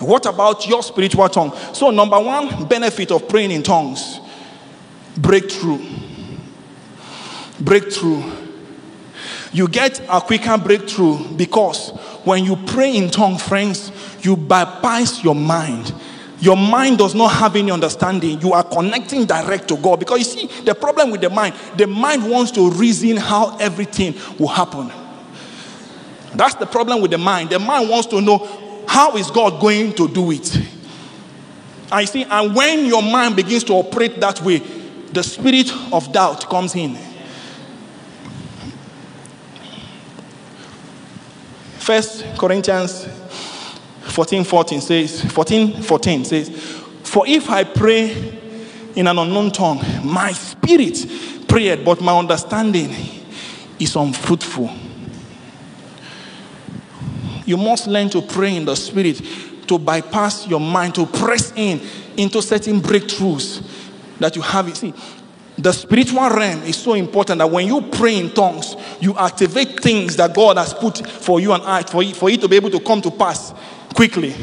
What 0.00 0.26
about 0.26 0.66
your 0.68 0.82
spiritual 0.82 1.28
tongue? 1.28 1.52
So, 1.72 1.90
number 1.90 2.20
one 2.20 2.66
benefit 2.66 3.10
of 3.10 3.28
praying 3.28 3.50
in 3.50 3.62
tongues 3.62 4.20
breakthrough. 5.16 5.84
Breakthrough. 7.60 8.22
You 9.52 9.66
get 9.68 10.00
a 10.08 10.20
quicker 10.20 10.56
breakthrough 10.58 11.34
because 11.36 11.90
when 12.24 12.44
you 12.44 12.56
pray 12.56 12.96
in 12.96 13.10
tongue, 13.10 13.38
friends, 13.38 13.90
you 14.22 14.36
bypass 14.36 15.24
your 15.24 15.34
mind. 15.34 15.92
Your 16.40 16.56
mind 16.56 16.98
does 16.98 17.14
not 17.14 17.28
have 17.28 17.56
any 17.56 17.70
understanding. 17.70 18.40
You 18.40 18.52
are 18.52 18.62
connecting 18.62 19.26
direct 19.26 19.68
to 19.68 19.76
God. 19.76 19.98
Because 19.98 20.18
you 20.18 20.24
see, 20.24 20.62
the 20.62 20.74
problem 20.74 21.10
with 21.10 21.20
the 21.20 21.30
mind, 21.30 21.54
the 21.76 21.86
mind 21.86 22.28
wants 22.30 22.52
to 22.52 22.70
reason 22.70 23.16
how 23.16 23.56
everything 23.58 24.14
will 24.38 24.48
happen. 24.48 24.92
That's 26.34 26.54
the 26.54 26.66
problem 26.66 27.02
with 27.02 27.10
the 27.10 27.18
mind. 27.18 27.50
The 27.50 27.58
mind 27.58 27.90
wants 27.90 28.06
to 28.08 28.20
know 28.20 28.84
how 28.86 29.16
is 29.16 29.30
God 29.30 29.60
going 29.60 29.92
to 29.94 30.06
do 30.06 30.30
it. 30.30 30.56
I 31.90 32.04
see, 32.04 32.22
and 32.22 32.54
when 32.54 32.84
your 32.84 33.02
mind 33.02 33.34
begins 33.34 33.64
to 33.64 33.72
operate 33.72 34.20
that 34.20 34.40
way, 34.42 34.58
the 34.58 35.22
spirit 35.22 35.72
of 35.92 36.12
doubt 36.12 36.48
comes 36.48 36.76
in. 36.76 36.96
First 41.78 42.24
Corinthians 42.36 43.08
14 44.18 44.42
14 44.42 44.80
says, 44.80 45.22
14 45.30 45.80
14 45.80 46.24
says, 46.24 46.50
For 47.04 47.24
if 47.28 47.48
I 47.48 47.62
pray 47.62 48.10
in 48.96 49.06
an 49.06 49.16
unknown 49.16 49.52
tongue, 49.52 49.80
my 50.02 50.32
spirit 50.32 51.06
prayed, 51.46 51.84
but 51.84 52.00
my 52.00 52.18
understanding 52.18 52.92
is 53.78 53.94
unfruitful. 53.94 54.70
You 57.46 57.56
must 57.58 57.86
learn 57.86 58.10
to 58.10 58.20
pray 58.20 58.56
in 58.56 58.64
the 58.64 58.74
spirit 58.74 59.22
to 59.68 59.78
bypass 59.78 60.48
your 60.48 60.58
mind, 60.58 60.96
to 60.96 61.06
press 61.06 61.52
in 61.54 61.80
into 62.16 62.42
certain 62.42 62.80
breakthroughs 62.80 63.62
that 64.18 64.34
you 64.34 64.42
have. 64.42 64.66
You 64.68 64.74
see, 64.74 64.94
the 65.56 65.72
spiritual 65.72 66.28
realm 66.28 66.62
is 66.62 66.76
so 66.76 66.94
important 66.94 67.38
that 67.38 67.50
when 67.50 67.68
you 67.68 67.82
pray 67.82 68.16
in 68.18 68.30
tongues, 68.30 68.74
you 69.00 69.16
activate 69.16 69.80
things 69.80 70.16
that 70.16 70.34
God 70.34 70.56
has 70.56 70.74
put 70.74 71.06
for 71.06 71.38
you 71.38 71.52
and 71.52 71.62
I, 71.62 71.82
for 71.84 72.02
it, 72.02 72.16
for 72.16 72.28
it 72.28 72.40
to 72.40 72.48
be 72.48 72.56
able 72.56 72.70
to 72.70 72.80
come 72.80 73.00
to 73.02 73.12
pass 73.12 73.52
quickly. 73.94 74.34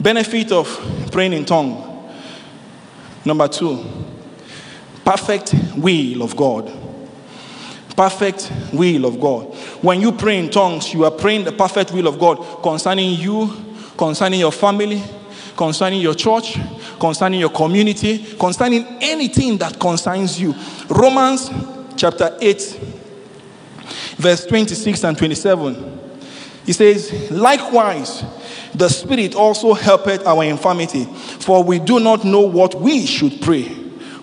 Benefit 0.00 0.52
of 0.52 1.08
praying 1.10 1.32
in 1.32 1.44
tongue. 1.44 1.84
Number 3.24 3.48
two, 3.48 3.84
perfect 5.04 5.54
will 5.76 6.22
of 6.22 6.36
God. 6.36 6.72
Perfect 7.96 8.52
will 8.72 9.06
of 9.06 9.20
God. 9.20 9.54
When 9.82 10.00
you 10.00 10.12
pray 10.12 10.38
in 10.38 10.50
tongues, 10.50 10.94
you 10.94 11.04
are 11.04 11.10
praying 11.10 11.44
the 11.44 11.52
perfect 11.52 11.92
will 11.92 12.06
of 12.06 12.18
God 12.18 12.62
concerning 12.62 13.18
you, 13.18 13.52
concerning 13.96 14.40
your 14.40 14.52
family, 14.52 15.02
concerning 15.58 16.00
your 16.00 16.14
church, 16.14 16.56
concerning 17.00 17.40
your 17.40 17.50
community, 17.50 18.24
concerning 18.38 18.86
anything 19.02 19.58
that 19.58 19.78
concerns 19.78 20.40
you. 20.40 20.54
Romans 20.88 21.50
chapter 21.96 22.34
8, 22.40 22.80
verse 24.16 24.46
26 24.46 25.04
and 25.04 25.18
27. 25.18 26.00
He 26.64 26.72
says, 26.72 27.30
Likewise, 27.32 28.22
the 28.72 28.88
Spirit 28.88 29.34
also 29.34 29.74
helpeth 29.74 30.24
our 30.24 30.44
infirmity, 30.44 31.04
for 31.04 31.64
we 31.64 31.80
do 31.80 31.98
not 31.98 32.24
know 32.24 32.42
what 32.42 32.76
we 32.80 33.04
should 33.04 33.40
pray 33.42 33.77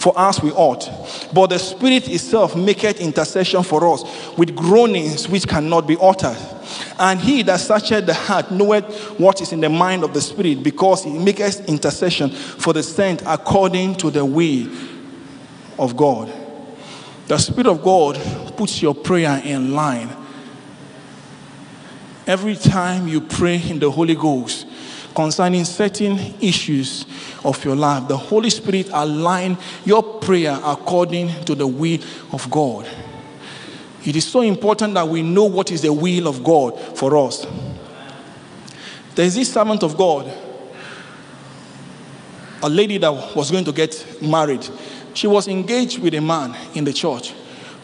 for 0.05 0.13
as 0.15 0.39
we 0.39 0.51
ought. 0.51 0.87
But 1.33 1.47
the 1.47 1.57
Spirit 1.57 2.07
itself 2.07 2.55
maketh 2.55 2.99
intercession 2.99 3.63
for 3.63 3.91
us 3.91 4.03
with 4.37 4.55
groanings 4.55 5.27
which 5.27 5.47
cannot 5.47 5.87
be 5.87 5.97
uttered. 5.99 6.37
And 6.99 7.19
he 7.19 7.41
that 7.41 7.59
searcheth 7.59 8.05
the 8.05 8.13
heart 8.13 8.51
knoweth 8.51 8.85
what 9.19 9.41
is 9.41 9.51
in 9.51 9.61
the 9.61 9.69
mind 9.69 10.03
of 10.03 10.13
the 10.13 10.21
Spirit, 10.21 10.61
because 10.61 11.03
he 11.05 11.09
maketh 11.17 11.67
intercession 11.67 12.29
for 12.29 12.71
the 12.71 12.83
saint 12.83 13.23
according 13.25 13.95
to 13.95 14.11
the 14.11 14.23
will 14.23 14.69
of 15.79 15.97
God. 15.97 16.31
The 17.25 17.39
Spirit 17.39 17.65
of 17.65 17.81
God 17.81 18.21
puts 18.55 18.83
your 18.83 18.93
prayer 18.93 19.41
in 19.43 19.73
line. 19.73 20.15
Every 22.27 22.55
time 22.55 23.07
you 23.07 23.21
pray 23.21 23.59
in 23.59 23.79
the 23.79 23.89
Holy 23.89 24.13
Ghost 24.13 24.67
concerning 25.15 25.63
certain 25.63 26.19
issues 26.41 27.05
of 27.43 27.63
your 27.63 27.75
life, 27.75 28.07
the 28.07 28.17
Holy 28.17 28.49
Spirit 28.49 28.89
align 28.91 29.57
your 29.85 30.03
prayer 30.19 30.59
according 30.63 31.29
to 31.45 31.55
the 31.55 31.65
will 31.65 31.99
of 32.33 32.49
God. 32.51 32.87
It 34.03 34.15
is 34.15 34.25
so 34.27 34.41
important 34.41 34.93
that 34.93 35.07
we 35.07 35.23
know 35.23 35.45
what 35.45 35.71
is 35.71 35.81
the 35.81 35.91
will 35.91 36.27
of 36.27 36.43
God 36.43 36.77
for 36.97 37.17
us. 37.17 37.47
There 39.15 39.25
is 39.25 39.35
this 39.35 39.51
servant 39.51 39.81
of 39.81 39.97
God, 39.97 40.31
a 42.61 42.69
lady 42.69 42.97
that 42.97 43.35
was 43.35 43.49
going 43.49 43.65
to 43.65 43.71
get 43.71 44.21
married. 44.21 44.67
She 45.13 45.27
was 45.27 45.47
engaged 45.47 45.99
with 45.99 46.13
a 46.13 46.21
man 46.21 46.55
in 46.75 46.83
the 46.83 46.91
church. 46.91 47.33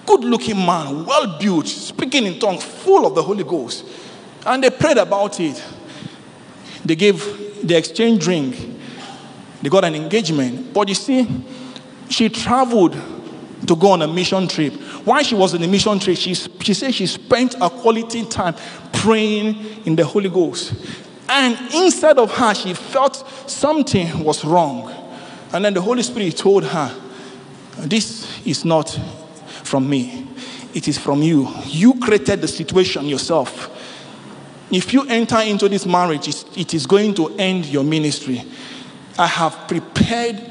Good 0.05 0.23
looking 0.25 0.57
man, 0.57 1.05
well 1.05 1.39
built, 1.39 1.67
speaking 1.67 2.25
in 2.25 2.39
tongues, 2.39 2.63
full 2.63 3.05
of 3.05 3.15
the 3.15 3.23
Holy 3.23 3.45
Ghost. 3.45 3.85
And 4.45 4.63
they 4.63 4.69
prayed 4.69 4.97
about 4.97 5.39
it. 5.39 5.63
They 6.85 6.95
gave, 6.95 7.67
the 7.67 7.75
exchange 7.77 8.23
drink. 8.23 8.55
They 9.61 9.69
got 9.69 9.85
an 9.85 9.95
engagement. 9.95 10.73
But 10.73 10.89
you 10.89 10.95
see, 10.95 11.27
she 12.09 12.29
traveled 12.29 12.97
to 13.67 13.75
go 13.75 13.91
on 13.91 14.01
a 14.01 14.07
mission 14.07 14.47
trip. 14.47 14.73
While 15.05 15.23
she 15.23 15.35
was 15.35 15.53
on 15.53 15.63
a 15.63 15.67
mission 15.67 15.99
trip, 15.99 16.17
she, 16.17 16.33
she 16.33 16.73
said 16.73 16.93
she 16.93 17.05
spent 17.07 17.55
a 17.61 17.69
quality 17.69 18.25
time 18.25 18.55
praying 18.91 19.85
in 19.85 19.95
the 19.95 20.05
Holy 20.05 20.29
Ghost. 20.29 20.73
And 21.29 21.57
inside 21.73 22.17
of 22.17 22.31
her, 22.35 22.53
she 22.53 22.73
felt 22.73 23.49
something 23.49 24.23
was 24.23 24.43
wrong. 24.43 24.93
And 25.53 25.63
then 25.63 25.73
the 25.73 25.81
Holy 25.81 26.03
Spirit 26.03 26.37
told 26.37 26.63
her, 26.65 26.93
This 27.79 28.45
is 28.45 28.65
not 28.65 28.89
from 29.63 29.89
me, 29.89 30.27
it 30.73 30.87
is 30.87 30.97
from 30.97 31.21
you. 31.21 31.47
You 31.65 31.99
created 31.99 32.41
the 32.41 32.47
situation 32.47 33.05
yourself. 33.05 33.69
If 34.71 34.93
you 34.93 35.05
enter 35.07 35.39
into 35.39 35.67
this 35.67 35.85
marriage, 35.85 36.27
it's- 36.27 36.85
going 36.85 37.13
to 37.15 37.29
end 37.37 37.65
your 37.65 37.83
ministry. 37.83 38.43
I 39.17 39.27
have 39.27 39.67
prepared 39.67 40.41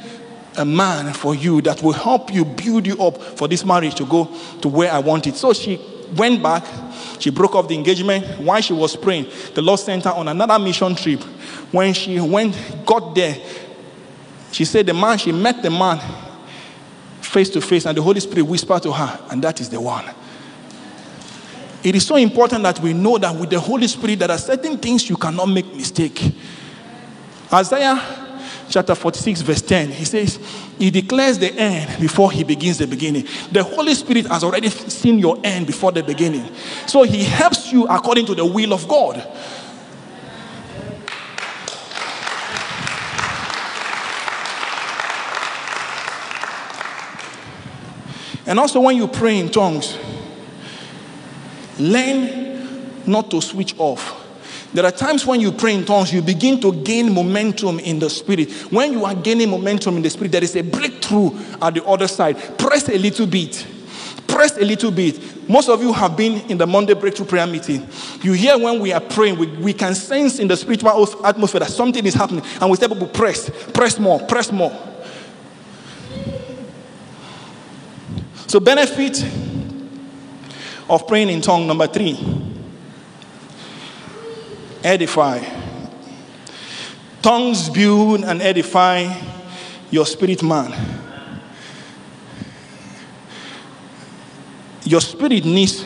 a 0.56 0.64
man 0.64 1.12
for 1.14 1.34
you 1.34 1.60
that 1.62 1.82
will 1.82 1.92
help 1.92 2.32
you 2.32 2.44
build 2.44 2.86
you 2.86 3.00
up 3.02 3.20
for 3.38 3.48
this 3.48 3.64
marriage 3.64 3.94
to 3.96 4.04
go 4.04 4.28
to 4.60 4.68
where 4.68 4.92
I 4.92 4.98
want 4.98 5.26
it. 5.26 5.36
So 5.36 5.52
she 5.52 5.80
went 6.16 6.42
back, 6.42 6.64
she 7.18 7.30
broke 7.30 7.54
off 7.54 7.68
the 7.68 7.74
engagement. 7.74 8.26
While 8.40 8.60
she 8.60 8.72
was 8.72 8.96
praying, 8.96 9.26
the 9.54 9.62
Lord 9.62 9.80
sent 9.80 10.04
her 10.04 10.12
on 10.12 10.28
another 10.28 10.58
mission 10.58 10.94
trip. 10.94 11.22
When 11.72 11.94
she 11.94 12.20
went, 12.20 12.56
got 12.84 13.14
there, 13.14 13.36
she 14.52 14.64
said 14.64 14.86
the 14.86 14.94
man, 14.94 15.18
she 15.18 15.32
met 15.32 15.62
the 15.62 15.70
man 15.70 16.00
face 17.20 17.48
to 17.50 17.60
face, 17.60 17.86
and 17.86 17.96
the 17.96 18.02
Holy 18.02 18.20
Spirit 18.20 18.42
whispered 18.42 18.82
to 18.82 18.92
her, 18.92 19.20
and 19.30 19.42
that 19.44 19.60
is 19.60 19.70
the 19.70 19.80
one. 19.80 20.04
It 21.82 21.94
is 21.94 22.06
so 22.06 22.16
important 22.16 22.62
that 22.64 22.78
we 22.80 22.92
know 22.92 23.16
that 23.18 23.34
with 23.34 23.50
the 23.50 23.58
Holy 23.58 23.88
Spirit, 23.88 24.18
there 24.18 24.30
are 24.30 24.38
certain 24.38 24.76
things 24.76 25.08
you 25.08 25.16
cannot 25.16 25.46
make 25.46 25.74
mistake. 25.74 26.32
Isaiah 27.52 28.20
chapter 28.68 28.94
46, 28.94 29.40
verse 29.40 29.62
10, 29.62 29.90
he 29.90 30.04
says, 30.04 30.38
He 30.78 30.90
declares 30.90 31.38
the 31.38 31.52
end 31.52 32.00
before 32.00 32.30
he 32.30 32.44
begins 32.44 32.78
the 32.78 32.86
beginning. 32.86 33.26
The 33.50 33.62
Holy 33.62 33.94
Spirit 33.94 34.26
has 34.26 34.44
already 34.44 34.68
seen 34.68 35.18
your 35.18 35.38
end 35.42 35.66
before 35.66 35.90
the 35.90 36.02
beginning. 36.02 36.48
So 36.86 37.02
he 37.02 37.24
helps 37.24 37.72
you 37.72 37.86
according 37.86 38.26
to 38.26 38.34
the 38.34 38.44
will 38.44 38.72
of 38.72 38.86
God. 38.86 39.26
And 48.46 48.58
also, 48.58 48.80
when 48.80 48.96
you 48.96 49.06
pray 49.06 49.38
in 49.38 49.48
tongues, 49.48 49.96
learn 51.80 53.06
not 53.06 53.30
to 53.30 53.40
switch 53.40 53.74
off. 53.78 54.20
There 54.72 54.84
are 54.84 54.92
times 54.92 55.26
when 55.26 55.40
you 55.40 55.50
pray 55.50 55.74
in 55.74 55.84
tongues, 55.84 56.12
you 56.12 56.22
begin 56.22 56.60
to 56.60 56.72
gain 56.72 57.12
momentum 57.12 57.80
in 57.80 57.98
the 57.98 58.08
spirit. 58.08 58.52
When 58.70 58.92
you 58.92 59.04
are 59.04 59.14
gaining 59.14 59.50
momentum 59.50 59.96
in 59.96 60.02
the 60.02 60.10
spirit, 60.10 60.30
there 60.30 60.44
is 60.44 60.54
a 60.54 60.62
breakthrough 60.62 61.36
at 61.60 61.74
the 61.74 61.84
other 61.84 62.06
side. 62.06 62.36
Press 62.56 62.88
a 62.88 62.96
little 62.96 63.26
bit. 63.26 63.66
Press 64.28 64.56
a 64.58 64.64
little 64.64 64.92
bit. 64.92 65.48
Most 65.48 65.68
of 65.68 65.82
you 65.82 65.92
have 65.92 66.16
been 66.16 66.48
in 66.48 66.56
the 66.56 66.66
Monday 66.68 66.94
breakthrough 66.94 67.26
prayer 67.26 67.48
meeting. 67.48 67.88
You 68.22 68.32
hear 68.32 68.56
when 68.56 68.78
we 68.78 68.92
are 68.92 69.00
praying, 69.00 69.38
we, 69.38 69.48
we 69.48 69.72
can 69.72 69.96
sense 69.96 70.38
in 70.38 70.46
the 70.46 70.56
spiritual 70.56 71.26
atmosphere 71.26 71.58
that 71.60 71.70
something 71.70 72.06
is 72.06 72.14
happening, 72.14 72.44
and 72.60 72.70
we 72.70 72.76
tell 72.76 72.88
people, 72.90 73.08
press, 73.08 73.50
press 73.72 73.98
more, 73.98 74.20
press 74.20 74.52
more. 74.52 74.70
So, 78.46 78.60
benefit 78.60 79.24
of 80.90 81.06
praying 81.06 81.30
in 81.30 81.40
tongue 81.40 81.66
number 81.66 81.86
three 81.86 82.18
edify. 84.82 85.40
Tongues 87.22 87.68
build 87.68 88.24
and 88.24 88.40
edify 88.40 89.14
your 89.90 90.06
spirit 90.06 90.42
man. 90.42 90.74
Your 94.84 95.00
spirit 95.00 95.44
needs 95.44 95.84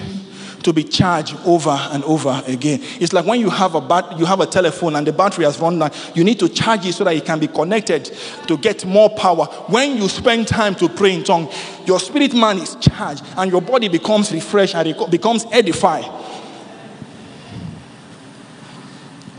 to 0.65 0.73
be 0.73 0.83
charged 0.83 1.37
over 1.45 1.71
and 1.71 2.03
over 2.05 2.43
again. 2.47 2.81
It's 3.01 3.13
like 3.13 3.27
when 3.27 3.41
you 3.41 3.51
have 3.51 3.75
a 3.75 3.81
bat- 3.81 4.19
you 4.19 4.25
have 4.25 4.41
a 4.41 4.47
telephone 4.47 4.97
and 4.97 5.07
the 5.07 5.13
battery 5.13 5.45
has 5.45 5.59
run 5.59 5.79
down, 5.79 5.91
you 6.15 6.25
need 6.25 6.39
to 6.41 6.49
charge 6.49 6.87
it 6.87 6.95
so 6.95 7.05
that 7.05 7.15
it 7.15 7.25
can 7.25 7.39
be 7.39 7.47
connected 7.47 8.07
to 8.47 8.57
get 8.57 8.85
more 8.85 9.11
power. 9.11 9.45
When 9.69 9.97
you 9.97 10.09
spend 10.09 10.49
time 10.49 10.75
to 10.77 10.89
pray 10.89 11.15
in 11.15 11.25
tongue, 11.25 11.51
your 11.87 12.01
spirit 12.01 12.35
man 12.35 12.59
is 12.59 12.77
charged 12.77 13.23
and 13.37 13.51
your 13.51 13.61
body 13.61 13.89
becomes 13.89 14.33
refreshed 14.33 14.75
and 14.75 14.89
it 14.89 15.11
becomes 15.11 15.47
edified. 15.53 16.05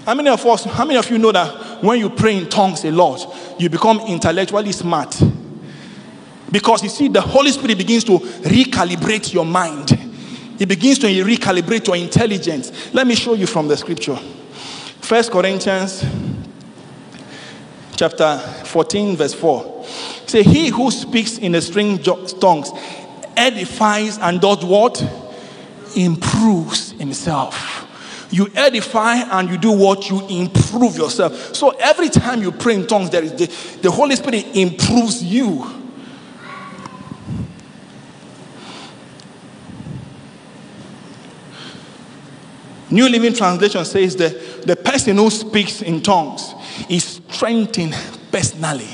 How 0.06 0.14
many 0.14 0.30
of 0.30 0.46
us, 0.46 0.66
how 0.66 0.86
many 0.86 1.00
of 1.00 1.10
you 1.10 1.18
know 1.18 1.32
that 1.32 1.84
when 1.84 1.98
you 1.98 2.12
pray 2.12 2.38
in 2.38 2.48
tongues 2.48 2.86
a 2.86 2.92
lot, 2.92 3.26
you 3.60 3.70
become 3.70 4.00
intellectually 4.02 4.72
smart? 4.72 5.20
Because 6.52 6.84
you 6.84 6.90
see, 6.90 7.08
the 7.08 7.22
Holy 7.22 7.52
Spirit 7.52 7.80
begins 7.80 8.04
to 8.04 8.20
recalibrate 8.20 9.34
your 9.34 9.46
mind. 9.46 10.05
It 10.58 10.68
begins 10.68 11.00
to 11.00 11.08
recalibrate 11.08 11.88
your 11.88 11.98
intelligence. 11.98 12.94
Let 12.94 13.08
me 13.08 13.16
show 13.16 13.34
you 13.34 13.48
from 13.48 13.68
the 13.68 13.76
scripture. 13.76 14.16
First 15.02 15.32
Corinthians 15.32 16.06
chapter 17.96 18.38
14, 18.66 19.18
verse 19.18 19.34
4. 19.34 19.86
Say, 20.26 20.44
he 20.44 20.70
who 20.70 20.92
speaks 20.92 21.38
in 21.38 21.56
a 21.56 21.62
strange 21.62 22.06
tongues 22.06 22.72
edifies 23.38 24.18
and 24.18 24.42
does 24.42 24.64
what? 24.64 25.04
Improves 25.96 26.92
himself. 26.92 27.84
You 28.32 28.52
edify 28.56 29.16
and 29.16 29.50
you 29.50 29.58
do 29.58 29.72
what? 29.72 30.10
You 30.10 30.26
improve 30.28 30.98
yourself. 30.98 31.56
So 31.56 31.70
every 31.80 32.10
time 32.10 32.42
you 32.42 32.52
pray 32.52 32.76
in 32.76 32.88
tongues, 32.88 33.10
there 33.10 33.24
is 33.24 33.34
the, 33.34 33.80
the 33.82 33.92
Holy 33.92 34.16
Spirit 34.16 34.56
improves 34.56 35.24
you. 35.24 35.85
New 42.92 43.10
Living 43.10 43.34
Translation 43.34 43.84
says 43.84 44.16
that 44.18 44.64
the 44.64 44.76
person 44.76 45.18
who 45.18 45.30
speaks 45.30 45.82
in 45.82 46.02
tongues 46.02 46.54
is 46.90 47.22
strengthened 47.30 47.96
personally. 48.32 48.88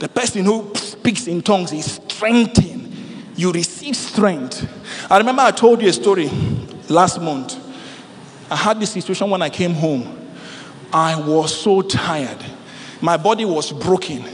The 0.00 0.08
person 0.08 0.44
who 0.44 0.74
speaks 0.74 1.26
in 1.26 1.42
tongues 1.42 1.72
is 1.72 1.92
strengthened. 1.92 2.88
You 3.36 3.52
receive 3.52 3.94
strength. 3.94 4.68
I 5.10 5.18
remember 5.18 5.42
I 5.42 5.50
told 5.50 5.80
you 5.80 5.88
a 5.88 5.92
story 5.92 6.28
last 6.88 7.20
month. 7.20 7.56
I 8.50 8.56
had 8.56 8.80
this 8.80 8.90
situation 8.90 9.30
when 9.30 9.42
I 9.42 9.48
came 9.48 9.72
home. 9.72 10.28
I 10.92 11.20
was 11.20 11.56
so 11.56 11.82
tired. 11.82 12.44
My 13.00 13.16
body 13.16 13.44
was 13.44 13.70
broken. 13.70 14.24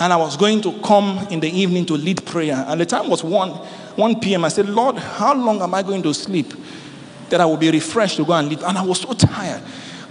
And 0.00 0.12
I 0.12 0.16
was 0.16 0.36
going 0.36 0.60
to 0.62 0.78
come 0.80 1.26
in 1.30 1.40
the 1.40 1.48
evening 1.48 1.86
to 1.86 1.94
lead 1.94 2.26
prayer. 2.26 2.64
And 2.68 2.80
the 2.80 2.86
time 2.86 3.08
was 3.08 3.24
1, 3.24 3.50
1 3.50 4.20
p.m. 4.20 4.44
I 4.44 4.48
said, 4.48 4.68
Lord, 4.68 4.96
how 4.98 5.34
long 5.34 5.62
am 5.62 5.72
I 5.72 5.82
going 5.82 6.02
to 6.02 6.12
sleep? 6.12 6.52
That 7.30 7.40
I 7.40 7.46
will 7.46 7.56
be 7.56 7.70
refreshed 7.70 8.16
to 8.16 8.24
go 8.24 8.32
and 8.32 8.48
lead. 8.48 8.62
And 8.62 8.78
I 8.78 8.82
was 8.82 9.00
so 9.00 9.12
tired. 9.12 9.62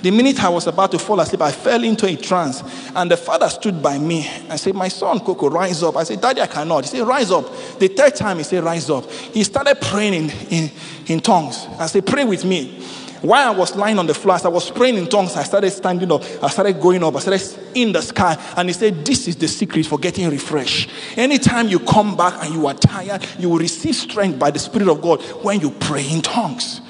The 0.04 0.12
minute 0.12 0.44
I 0.44 0.50
was 0.50 0.68
about 0.68 0.92
to 0.92 1.00
fall 1.00 1.22
asleep, 1.22 1.42
I 1.42 1.52
fell 1.54 1.82
into 1.82 2.06
a 2.06 2.16
trance. 2.18 2.62
And 2.94 3.10
the 3.10 3.16
father 3.16 3.48
stood 3.48 3.82
by 3.82 3.98
me 3.98 4.28
and 4.50 4.60
said, 4.60 4.76
My 4.76 4.90
son, 4.90 5.22
Coco, 5.22 5.50
rise 5.50 5.82
up. 5.82 5.96
I 5.96 6.04
said, 6.04 6.20
Daddy, 6.20 6.42
I 6.42 6.48
cannot. 6.48 6.84
He 6.84 6.90
said, 6.90 7.08
Rise 7.08 7.32
up. 7.32 7.46
The 7.80 7.88
third 7.88 8.14
time, 8.14 8.38
he 8.38 8.44
said, 8.44 8.66
Rise 8.66 8.90
up. 8.90 9.10
He 9.10 9.46
started 9.46 9.80
praying 9.80 10.14
in, 10.14 10.30
in, 10.50 10.72
in 11.08 11.20
tongues. 11.22 11.68
I 11.80 11.86
said, 11.86 12.06
Pray 12.06 12.26
with 12.26 12.44
me. 12.44 12.84
While 13.22 13.54
I 13.54 13.56
was 13.56 13.78
lying 13.78 13.98
on 13.98 14.06
the 14.06 14.14
floor, 14.14 14.36
as 14.36 14.44
I 14.44 14.50
was 14.50 14.70
praying 14.70 14.98
in 14.98 15.08
tongues, 15.08 15.38
I 15.38 15.44
started 15.44 15.72
standing 15.72 16.12
up. 16.12 16.22
I 16.44 16.50
started 16.50 16.82
going 16.82 17.02
up. 17.02 17.16
I 17.16 17.20
started 17.20 17.58
in 17.74 17.94
the 17.94 18.02
sky. 18.02 18.38
And 18.58 18.68
he 18.68 18.74
said, 18.74 19.06
This 19.06 19.30
is 19.30 19.38
the 19.38 19.48
secret 19.48 19.86
for 19.86 19.98
getting 19.98 20.30
refreshed. 20.30 20.90
Anytime 21.16 21.70
you 21.70 21.80
come 21.80 22.18
back 22.18 22.44
and 22.44 22.54
you 22.54 22.68
are 22.68 22.74
tired, 22.74 23.26
you 23.40 23.50
will 23.50 23.60
receive 23.60 23.96
strength 23.96 24.38
by 24.38 24.52
the 24.52 24.60
Spirit 24.60 24.90
of 24.90 25.02
God 25.02 25.22
when 25.42 25.62
you 25.62 25.72
pray 25.72 26.06
in 26.06 26.22
tongues. 26.22 26.82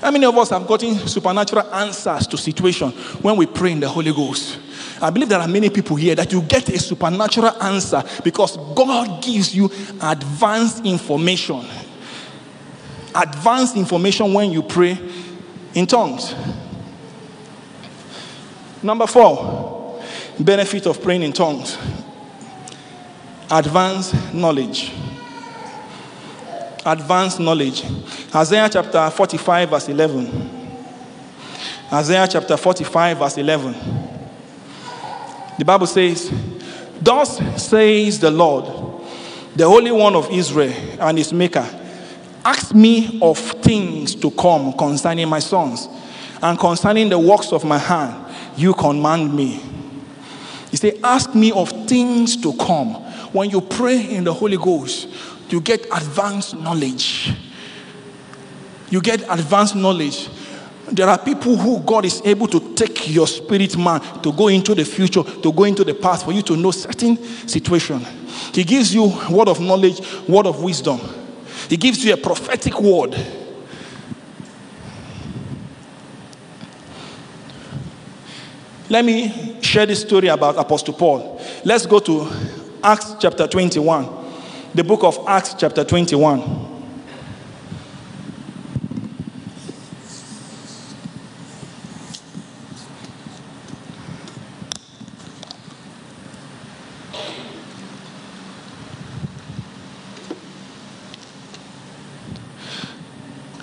How 0.00 0.12
many 0.12 0.26
of 0.26 0.36
us 0.38 0.50
have 0.50 0.66
gotten 0.66 0.94
supernatural 1.08 1.74
answers 1.74 2.26
to 2.28 2.36
situations 2.36 2.94
when 3.22 3.36
we 3.36 3.46
pray 3.46 3.72
in 3.72 3.80
the 3.80 3.88
Holy 3.88 4.12
Ghost? 4.12 4.60
I 5.02 5.10
believe 5.10 5.28
there 5.28 5.40
are 5.40 5.48
many 5.48 5.70
people 5.70 5.96
here 5.96 6.14
that 6.14 6.32
you 6.32 6.42
get 6.42 6.68
a 6.68 6.78
supernatural 6.78 7.60
answer 7.62 8.02
because 8.22 8.56
God 8.74 9.22
gives 9.22 9.54
you 9.54 9.66
advanced 10.00 10.84
information. 10.84 11.64
Advanced 13.14 13.76
information 13.76 14.32
when 14.32 14.52
you 14.52 14.62
pray 14.62 14.98
in 15.74 15.86
tongues. 15.86 16.34
Number 18.82 19.06
four, 19.08 20.00
benefit 20.38 20.86
of 20.86 21.02
praying 21.02 21.24
in 21.24 21.32
tongues. 21.32 21.76
Advanced 23.50 24.32
knowledge 24.32 24.92
advanced 26.84 27.40
knowledge. 27.40 27.84
Isaiah 28.34 28.68
chapter 28.70 29.10
45, 29.10 29.70
verse 29.70 29.88
11. 29.88 30.50
Isaiah 31.92 32.28
chapter 32.30 32.56
45, 32.56 33.18
verse 33.18 33.38
11. 33.38 33.74
The 35.58 35.64
Bible 35.64 35.86
says, 35.86 36.30
Thus 37.00 37.38
says 37.62 38.20
the 38.20 38.30
Lord, 38.30 38.64
the 39.56 39.66
Holy 39.66 39.90
One 39.90 40.14
of 40.14 40.30
Israel 40.30 40.72
and 41.00 41.18
his 41.18 41.32
Maker, 41.32 41.66
Ask 42.44 42.74
me 42.74 43.18
of 43.20 43.38
things 43.38 44.14
to 44.16 44.30
come 44.30 44.72
concerning 44.72 45.28
my 45.28 45.40
sons, 45.40 45.88
and 46.40 46.58
concerning 46.58 47.08
the 47.08 47.18
works 47.18 47.52
of 47.52 47.64
my 47.64 47.78
hand, 47.78 48.34
you 48.56 48.72
command 48.74 49.34
me. 49.34 49.60
He 50.70 50.76
said, 50.76 50.98
Ask 51.02 51.34
me 51.34 51.52
of 51.52 51.70
things 51.88 52.36
to 52.42 52.52
come. 52.54 52.94
When 53.32 53.50
you 53.50 53.60
pray 53.60 54.14
in 54.14 54.24
the 54.24 54.32
Holy 54.32 54.56
Ghost, 54.56 55.08
you 55.50 55.60
get 55.60 55.84
advanced 55.86 56.56
knowledge. 56.56 57.32
You 58.90 59.00
get 59.00 59.22
advanced 59.28 59.74
knowledge. 59.74 60.28
There 60.90 61.06
are 61.06 61.18
people 61.18 61.56
who 61.56 61.80
God 61.80 62.06
is 62.06 62.22
able 62.24 62.46
to 62.48 62.74
take 62.74 63.12
your 63.12 63.26
spirit 63.26 63.76
man 63.76 64.00
to 64.22 64.32
go 64.32 64.48
into 64.48 64.74
the 64.74 64.84
future, 64.84 65.22
to 65.22 65.52
go 65.52 65.64
into 65.64 65.84
the 65.84 65.94
past 65.94 66.24
for 66.24 66.32
you 66.32 66.40
to 66.42 66.56
know 66.56 66.70
certain 66.70 67.16
situation. 67.46 68.00
He 68.54 68.64
gives 68.64 68.94
you 68.94 69.12
word 69.30 69.48
of 69.48 69.60
knowledge, 69.60 70.00
word 70.26 70.46
of 70.46 70.62
wisdom. 70.62 70.98
He 71.68 71.76
gives 71.76 72.02
you 72.04 72.14
a 72.14 72.16
prophetic 72.16 72.80
word. 72.80 73.14
Let 78.88 79.04
me 79.04 79.58
share 79.60 79.84
this 79.84 80.00
story 80.00 80.28
about 80.28 80.56
Apostle 80.56 80.94
Paul. 80.94 81.42
Let's 81.64 81.84
go 81.84 81.98
to 81.98 82.30
Acts 82.82 83.16
chapter 83.20 83.46
21. 83.46 84.27
The 84.78 84.84
book 84.84 85.02
of 85.02 85.18
Acts 85.26 85.56
chapter 85.58 85.82
21. 85.82 86.38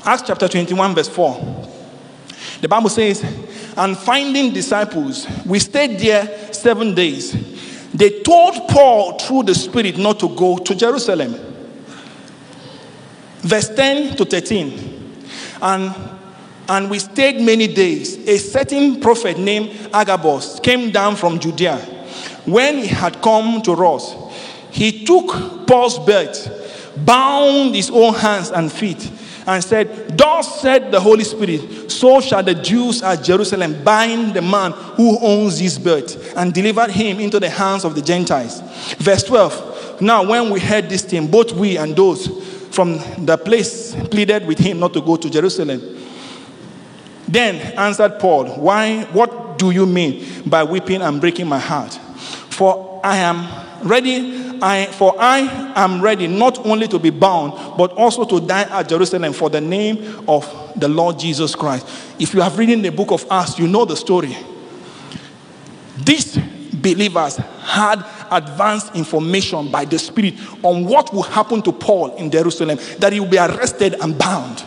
Acts 0.04 0.24
chapter 0.28 0.50
21, 0.50 0.96
verse 0.96 1.08
4. 1.08 1.70
The 2.60 2.68
Bible 2.68 2.90
says, 2.90 3.24
and 3.78 3.98
finding 3.98 4.52
disciples, 4.52 5.26
we 5.46 5.60
stayed 5.60 5.98
there 5.98 6.54
seven 6.54 6.94
days. 6.94 7.55
They 7.96 8.22
told 8.24 8.68
Paul 8.68 9.18
through 9.18 9.44
the 9.44 9.56
Spirit 9.56 9.98
not 9.98 10.20
to 10.20 10.28
go 10.36 10.58
to 10.58 10.76
Jerusalem. 10.76 11.34
Verse 13.40 13.70
10 13.70 14.18
to 14.18 14.26
13. 14.26 15.18
And, 15.62 15.96
and 16.68 16.90
we 16.90 17.00
stayed 17.00 17.40
many 17.40 17.68
days. 17.68 18.18
A 18.28 18.38
certain 18.38 19.00
prophet 19.00 19.38
named 19.38 19.90
Agabus 19.94 20.60
came 20.60 20.92
down 20.92 21.16
from 21.16 21.40
Judea. 21.40 21.78
When 22.46 22.80
he 22.80 22.88
had 22.88 23.22
come 23.22 23.62
to 23.62 23.72
us, 23.72 24.14
he 24.72 25.06
took 25.06 25.66
Paul's 25.66 25.98
belt, 26.00 26.52
bound 26.98 27.76
his 27.76 27.90
own 27.90 28.14
hands 28.16 28.52
and 28.52 28.70
feet, 28.70 29.10
and 29.48 29.64
said, 29.64 30.18
Thus 30.18 30.62
said 30.62 30.92
the 30.92 31.00
Holy 31.00 31.24
Spirit, 31.24 31.92
so 31.92 32.20
shall 32.22 32.44
the 32.44 32.56
Jews 32.56 33.04
at 33.04 33.24
Jerusalem 33.24 33.84
bind 33.84 34.34
the 34.34 34.42
man 34.42 34.72
who 34.72 35.20
owns 35.20 35.60
this 35.60 35.78
belt 35.78 36.18
and 36.36 36.54
deliver 36.54 36.90
him 36.90 37.20
into 37.20 37.40
the 37.40 37.50
hands 37.50 37.86
of 37.86 37.96
the 37.96 38.02
Gentiles. 38.02 38.62
Verse 38.98 39.24
12. 39.24 40.02
Now, 40.02 40.28
when 40.28 40.50
we 40.50 40.60
heard 40.60 40.90
this 40.90 41.04
thing, 41.04 41.28
both 41.28 41.54
we 41.54 41.78
and 41.78 41.96
those 41.96 42.28
from 42.74 43.00
the 43.26 43.38
place 43.38 43.96
pleaded 44.12 44.46
with 44.46 44.60
him 44.60 44.80
not 44.80 44.94
to 44.94 45.02
go 45.02 45.16
to 45.16 45.30
Jerusalem. 45.30 45.82
Then 47.28 47.56
answered 47.78 48.20
Paul, 48.20 48.48
Why, 48.56 49.04
what 49.06 49.58
do 49.58 49.72
you 49.72 49.86
mean 49.86 50.26
by 50.46 50.64
weeping 50.64 51.02
and 51.02 51.22
breaking 51.22 51.48
my 51.48 51.60
heart? 51.60 52.00
For 52.56 53.02
I 53.04 53.18
am 53.18 53.88
ready, 53.88 54.60
I, 54.62 54.86
for 54.86 55.14
I 55.20 55.74
am 55.76 56.02
ready 56.02 56.28
not 56.28 56.66
only 56.66 56.88
to 56.88 56.98
be 56.98 57.10
bound, 57.10 57.78
but 57.78 57.92
also 57.94 58.24
to 58.24 58.40
die 58.40 58.64
at 58.64 58.88
Jerusalem 58.88 59.34
for 59.34 59.50
the 59.50 59.60
name 59.60 60.24
of 60.28 60.50
the 60.78 60.88
Lord 60.88 61.20
Jesus 61.20 61.54
Christ. 61.54 61.86
If 62.18 62.34
you 62.34 62.40
have 62.40 62.58
read 62.58 62.70
in 62.70 62.82
the 62.82 62.92
book 62.92 63.12
of 63.12 63.26
Acts, 63.30 63.60
you 63.60 63.68
know 63.68 63.84
the 63.84 63.98
story. 63.98 64.38
These 65.98 66.38
believers 66.74 67.36
had 67.36 68.06
advanced 68.32 68.96
information 68.96 69.70
by 69.70 69.84
the 69.84 70.00
Spirit 70.00 70.36
on 70.64 70.86
what 70.86 71.14
will 71.14 71.24
happen 71.24 71.62
to 71.64 71.74
Paul 71.74 72.16
in 72.16 72.32
Jerusalem, 72.32 72.80
that 73.00 73.12
he 73.12 73.20
will 73.20 73.28
be 73.28 73.38
arrested 73.38 73.96
and 74.02 74.18
bound. 74.18 74.64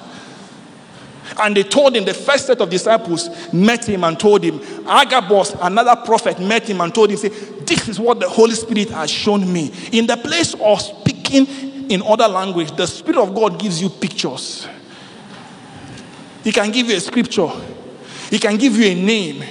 And 1.39 1.57
they 1.57 1.63
told 1.63 1.95
him, 1.95 2.05
the 2.05 2.15
first 2.15 2.47
set 2.47 2.61
of 2.61 2.69
disciples 2.69 3.29
met 3.53 3.89
him 3.89 4.03
and 4.05 4.19
told 4.19 4.43
him, 4.43 4.61
Agabus, 4.87 5.55
another 5.61 5.95
prophet, 6.05 6.41
met 6.41 6.69
him 6.69 6.81
and 6.81 6.95
told 6.95 7.11
him, 7.11 7.17
say, 7.17 7.29
This 7.29 7.89
is 7.89 8.01
what 8.01 8.19
the 8.19 8.29
Holy 8.29 8.55
Spirit 8.55 8.91
has 8.91 9.11
shown 9.11 9.51
me. 9.53 9.73
In 9.93 10.07
the 10.07 10.17
place 10.17 10.55
of 10.55 10.81
speaking 10.81 11.91
in 11.91 12.03
other 12.03 12.27
language, 12.27 12.73
the 12.77 12.87
Spirit 12.87 13.21
of 13.21 13.35
God 13.35 13.61
gives 13.61 13.81
you 13.81 13.89
pictures. 13.89 14.67
He 16.43 16.53
can 16.53 16.71
give 16.71 16.89
you 16.89 16.97
a 16.97 17.01
scripture, 17.01 17.49
He 18.31 18.39
can 18.39 18.57
give 18.57 18.77
you 18.77 18.87
a 18.87 18.95
name, 18.95 19.45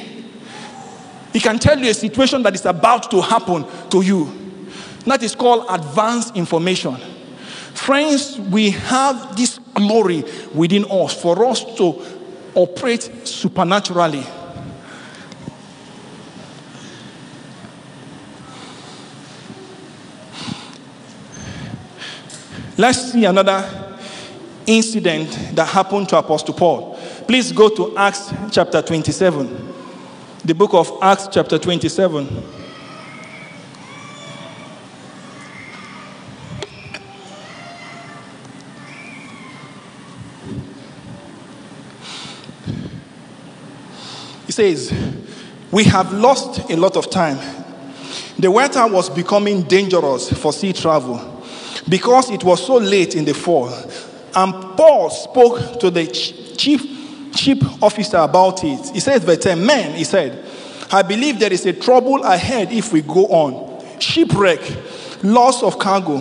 He 1.31 1.39
can 1.39 1.57
tell 1.57 1.79
you 1.79 1.89
a 1.89 1.93
situation 1.93 2.43
that 2.43 2.53
is 2.53 2.65
about 2.65 3.09
to 3.11 3.21
happen 3.21 3.65
to 3.89 4.01
you. 4.01 4.33
That 5.05 5.23
is 5.23 5.35
called 5.35 5.65
advanced 5.69 6.35
information. 6.35 6.97
Friends, 7.77 8.37
we 8.39 8.71
have 8.71 9.37
this 9.37 9.59
glory 9.75 10.25
within 10.53 10.83
us 10.91 11.13
for 11.21 11.45
us 11.45 11.63
to 11.77 12.01
operate 12.53 13.03
supernaturally. 13.25 14.25
Let's 22.77 23.11
see 23.11 23.23
another 23.23 23.95
incident 24.65 25.29
that 25.53 25.67
happened 25.67 26.09
to 26.09 26.17
Apostle 26.17 26.55
Paul. 26.55 26.95
Please 27.27 27.51
go 27.51 27.69
to 27.69 27.95
Acts 27.95 28.33
chapter 28.51 28.81
27. 28.81 29.73
The 30.43 30.55
book 30.55 30.73
of 30.73 30.91
Acts 31.01 31.29
chapter 31.31 31.57
27. 31.59 32.56
Says, 44.57 44.91
We 45.71 45.83
have 45.85 46.11
lost 46.13 46.69
a 46.69 46.75
lot 46.75 46.97
of 46.97 47.09
time. 47.11 47.37
The 48.39 48.49
weather 48.49 48.85
was 48.87 49.09
becoming 49.09 49.63
dangerous 49.63 50.31
for 50.33 50.51
sea 50.51 50.73
travel 50.73 51.43
because 51.87 52.31
it 52.31 52.43
was 52.43 52.65
so 52.65 52.77
late 52.77 53.15
in 53.15 53.23
the 53.23 53.33
fall. 53.33 53.69
And 54.35 54.53
Paul 54.75 55.09
spoke 55.09 55.79
to 55.79 55.89
the 55.89 56.07
ch- 56.07 56.57
chief 56.57 57.83
officer 57.83 58.17
about 58.17 58.63
it. 58.63 58.89
He 58.89 58.99
says, 58.99 59.23
verse 59.23 59.37
10, 59.37 59.63
Men, 59.63 59.95
he 59.95 60.03
said, 60.03 60.43
I 60.91 61.03
believe 61.03 61.39
there 61.39 61.53
is 61.53 61.65
a 61.65 61.73
trouble 61.73 62.23
ahead 62.23 62.71
if 62.71 62.91
we 62.91 63.01
go 63.01 63.25
on. 63.27 63.99
Shipwreck, 63.99 64.61
loss 65.23 65.61
of 65.61 65.77
cargo, 65.77 66.17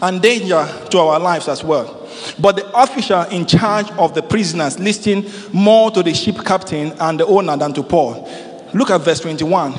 and 0.00 0.20
danger 0.20 0.66
to 0.90 0.98
our 0.98 1.18
lives 1.18 1.48
as 1.48 1.64
well. 1.64 2.01
But 2.38 2.56
the 2.56 2.72
officer 2.72 3.26
in 3.30 3.46
charge 3.46 3.90
of 3.92 4.14
the 4.14 4.22
prisoners 4.22 4.78
listened 4.78 5.30
more 5.52 5.90
to 5.90 6.02
the 6.02 6.14
ship 6.14 6.36
captain 6.44 6.92
and 7.00 7.20
the 7.20 7.26
owner 7.26 7.56
than 7.56 7.72
to 7.74 7.82
Paul. 7.82 8.28
Look 8.74 8.90
at 8.90 9.00
verse 9.00 9.20
21. 9.20 9.72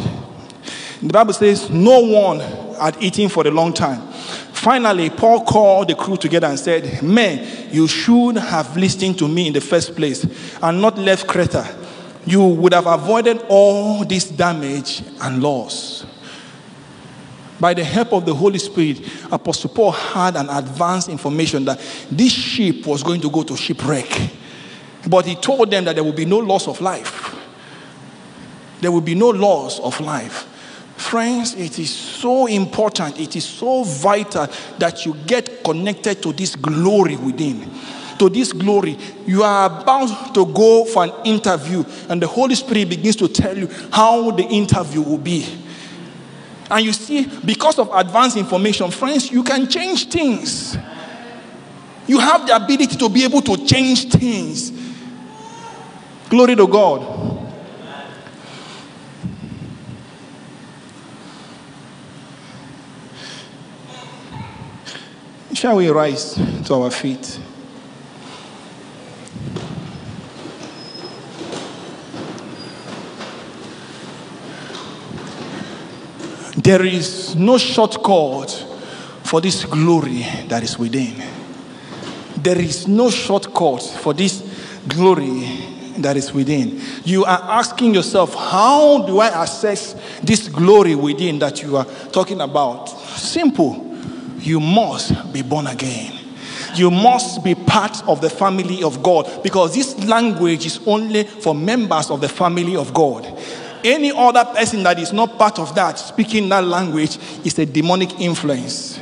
The 1.02 1.12
Bible 1.12 1.34
says, 1.34 1.70
No 1.70 2.00
one 2.00 2.40
had 2.40 3.02
eaten 3.02 3.28
for 3.28 3.46
a 3.46 3.52
long 3.52 3.74
time. 3.74 4.02
Finally, 4.54 5.10
Paul 5.10 5.44
called 5.44 5.90
the 5.90 5.96
crew 5.96 6.16
together 6.16 6.48
and 6.48 6.58
said, 6.58 7.04
Men, 7.04 7.70
you 7.70 7.88
should 7.88 8.38
have 8.38 8.78
listened 8.78 9.20
to 9.20 9.28
me 9.28 9.48
in 9.48 9.54
the 9.54 9.60
first 9.60 9.94
place 9.96 10.26
and 10.62 10.82
not 10.82 10.98
left 10.98 11.28
Crete. 11.28 11.58
You 12.26 12.46
would 12.46 12.74
have 12.74 12.88
avoided 12.88 13.44
all 13.50 14.06
this 14.06 14.30
damage 14.30 15.04
and 15.22 15.44
loss. 15.44 15.93
By 17.64 17.74
the 17.74 17.84
help 17.86 18.12
of 18.12 18.26
the 18.26 18.34
Holy 18.34 18.60
Spirit, 18.60 19.00
Apostle 19.32 19.70
Paul 19.70 19.92
had 19.94 20.36
an 20.36 20.50
advanced 20.50 21.08
information 21.08 21.64
that 21.64 21.80
this 22.12 22.34
ship 22.34 22.86
was 22.86 23.04
going 23.04 23.22
to 23.22 23.30
go 23.30 23.42
to 23.42 23.56
shipwreck. 23.56 24.32
But 25.08 25.26
he 25.26 25.36
told 25.36 25.72
them 25.72 25.86
that 25.86 25.96
there 25.96 26.04
will 26.04 26.12
be 26.12 26.26
no 26.26 26.40
loss 26.40 26.68
of 26.68 26.82
life. 26.82 27.34
There 28.82 28.92
will 28.92 29.00
be 29.00 29.16
no 29.16 29.30
loss 29.30 29.80
of 29.80 29.98
life. 30.02 30.42
Friends, 30.98 31.54
it 31.54 31.80
is 31.80 31.90
so 31.90 32.48
important, 32.48 33.18
it 33.18 33.38
is 33.38 33.46
so 33.46 33.86
vital 33.86 34.48
that 34.80 35.06
you 35.06 35.16
get 35.26 35.64
connected 35.64 36.22
to 36.22 36.34
this 36.34 36.58
glory 36.58 37.16
within. 37.16 37.72
To 38.20 38.28
this 38.28 38.52
glory, 38.52 38.98
you 39.26 39.42
are 39.44 39.68
about 39.68 40.36
to 40.36 40.46
go 40.48 40.84
for 40.84 41.06
an 41.06 41.14
interview, 41.24 41.86
and 42.10 42.22
the 42.22 42.28
Holy 42.28 42.56
Spirit 42.56 42.90
begins 42.90 43.16
to 43.16 43.30
tell 43.30 43.58
you 43.58 43.70
how 43.90 44.32
the 44.32 44.44
interview 44.44 45.02
will 45.02 45.18
be. 45.18 45.48
And 46.74 46.84
you 46.84 46.92
see, 46.92 47.28
because 47.46 47.78
of 47.78 47.92
advanced 47.94 48.36
information, 48.36 48.90
friends, 48.90 49.30
you 49.30 49.44
can 49.44 49.68
change 49.70 50.10
things. 50.10 50.76
You 52.08 52.18
have 52.18 52.48
the 52.48 52.56
ability 52.56 52.98
to 52.98 53.10
be 53.10 53.24
able 53.24 53.44
to 53.44 53.64
change 53.64 54.10
things. 54.10 54.72
Glory 56.30 56.56
to 56.56 56.68
God. 56.68 57.52
Shall 65.54 65.76
we 65.76 65.90
rise 65.90 66.34
to 66.34 66.74
our 66.74 66.90
feet? 66.90 67.40
There 76.64 76.86
is 76.86 77.36
no 77.36 77.58
shortcut 77.58 78.50
for 79.24 79.42
this 79.42 79.66
glory 79.66 80.26
that 80.48 80.64
is 80.64 80.80
within. 80.80 81.22
There 82.38 82.58
is 82.58 82.88
no 82.88 83.10
shortcut 83.10 83.84
for 83.84 84.14
this 84.14 84.42
glory 84.88 85.46
that 85.98 86.16
is 86.16 86.34
within. 86.34 86.80
You 87.04 87.26
are 87.26 87.40
asking 87.60 87.94
yourself, 87.94 88.34
how 88.34 89.06
do 89.06 89.20
I 89.20 89.28
access 89.44 89.94
this 90.22 90.48
glory 90.48 90.96
within 90.96 91.38
that 91.40 91.62
you 91.62 91.76
are 91.76 91.86
talking 92.14 92.40
about? 92.40 92.88
Simple. 92.88 93.98
You 94.40 94.62
must 94.62 95.34
be 95.34 95.42
born 95.42 95.68
again. 95.68 96.18
You 96.76 96.90
must 96.90 97.44
be 97.44 97.56
part 97.56 98.08
of 98.08 98.22
the 98.22 98.30
family 98.30 98.84
of 98.84 99.04
God 99.04 99.44
because 99.44 99.76
this 99.76 99.98
language 100.06 100.66
is 100.66 100.80
only 100.88 101.24
for 101.24 101.54
members 101.54 102.10
of 102.10 102.22
the 102.22 102.30
family 102.30 102.76
of 102.76 102.94
God. 102.94 103.26
Any 103.84 104.12
other 104.12 104.46
person 104.46 104.84
that 104.84 104.98
is 105.00 105.12
not 105.12 105.38
part 105.38 105.60
of 105.60 105.76
that, 105.76 106.00
speaking 106.00 106.48
that 106.50 106.64
language, 106.64 107.18
is 107.44 107.60
a 107.60 107.66
demonic 107.66 108.20
influence. 108.20 109.00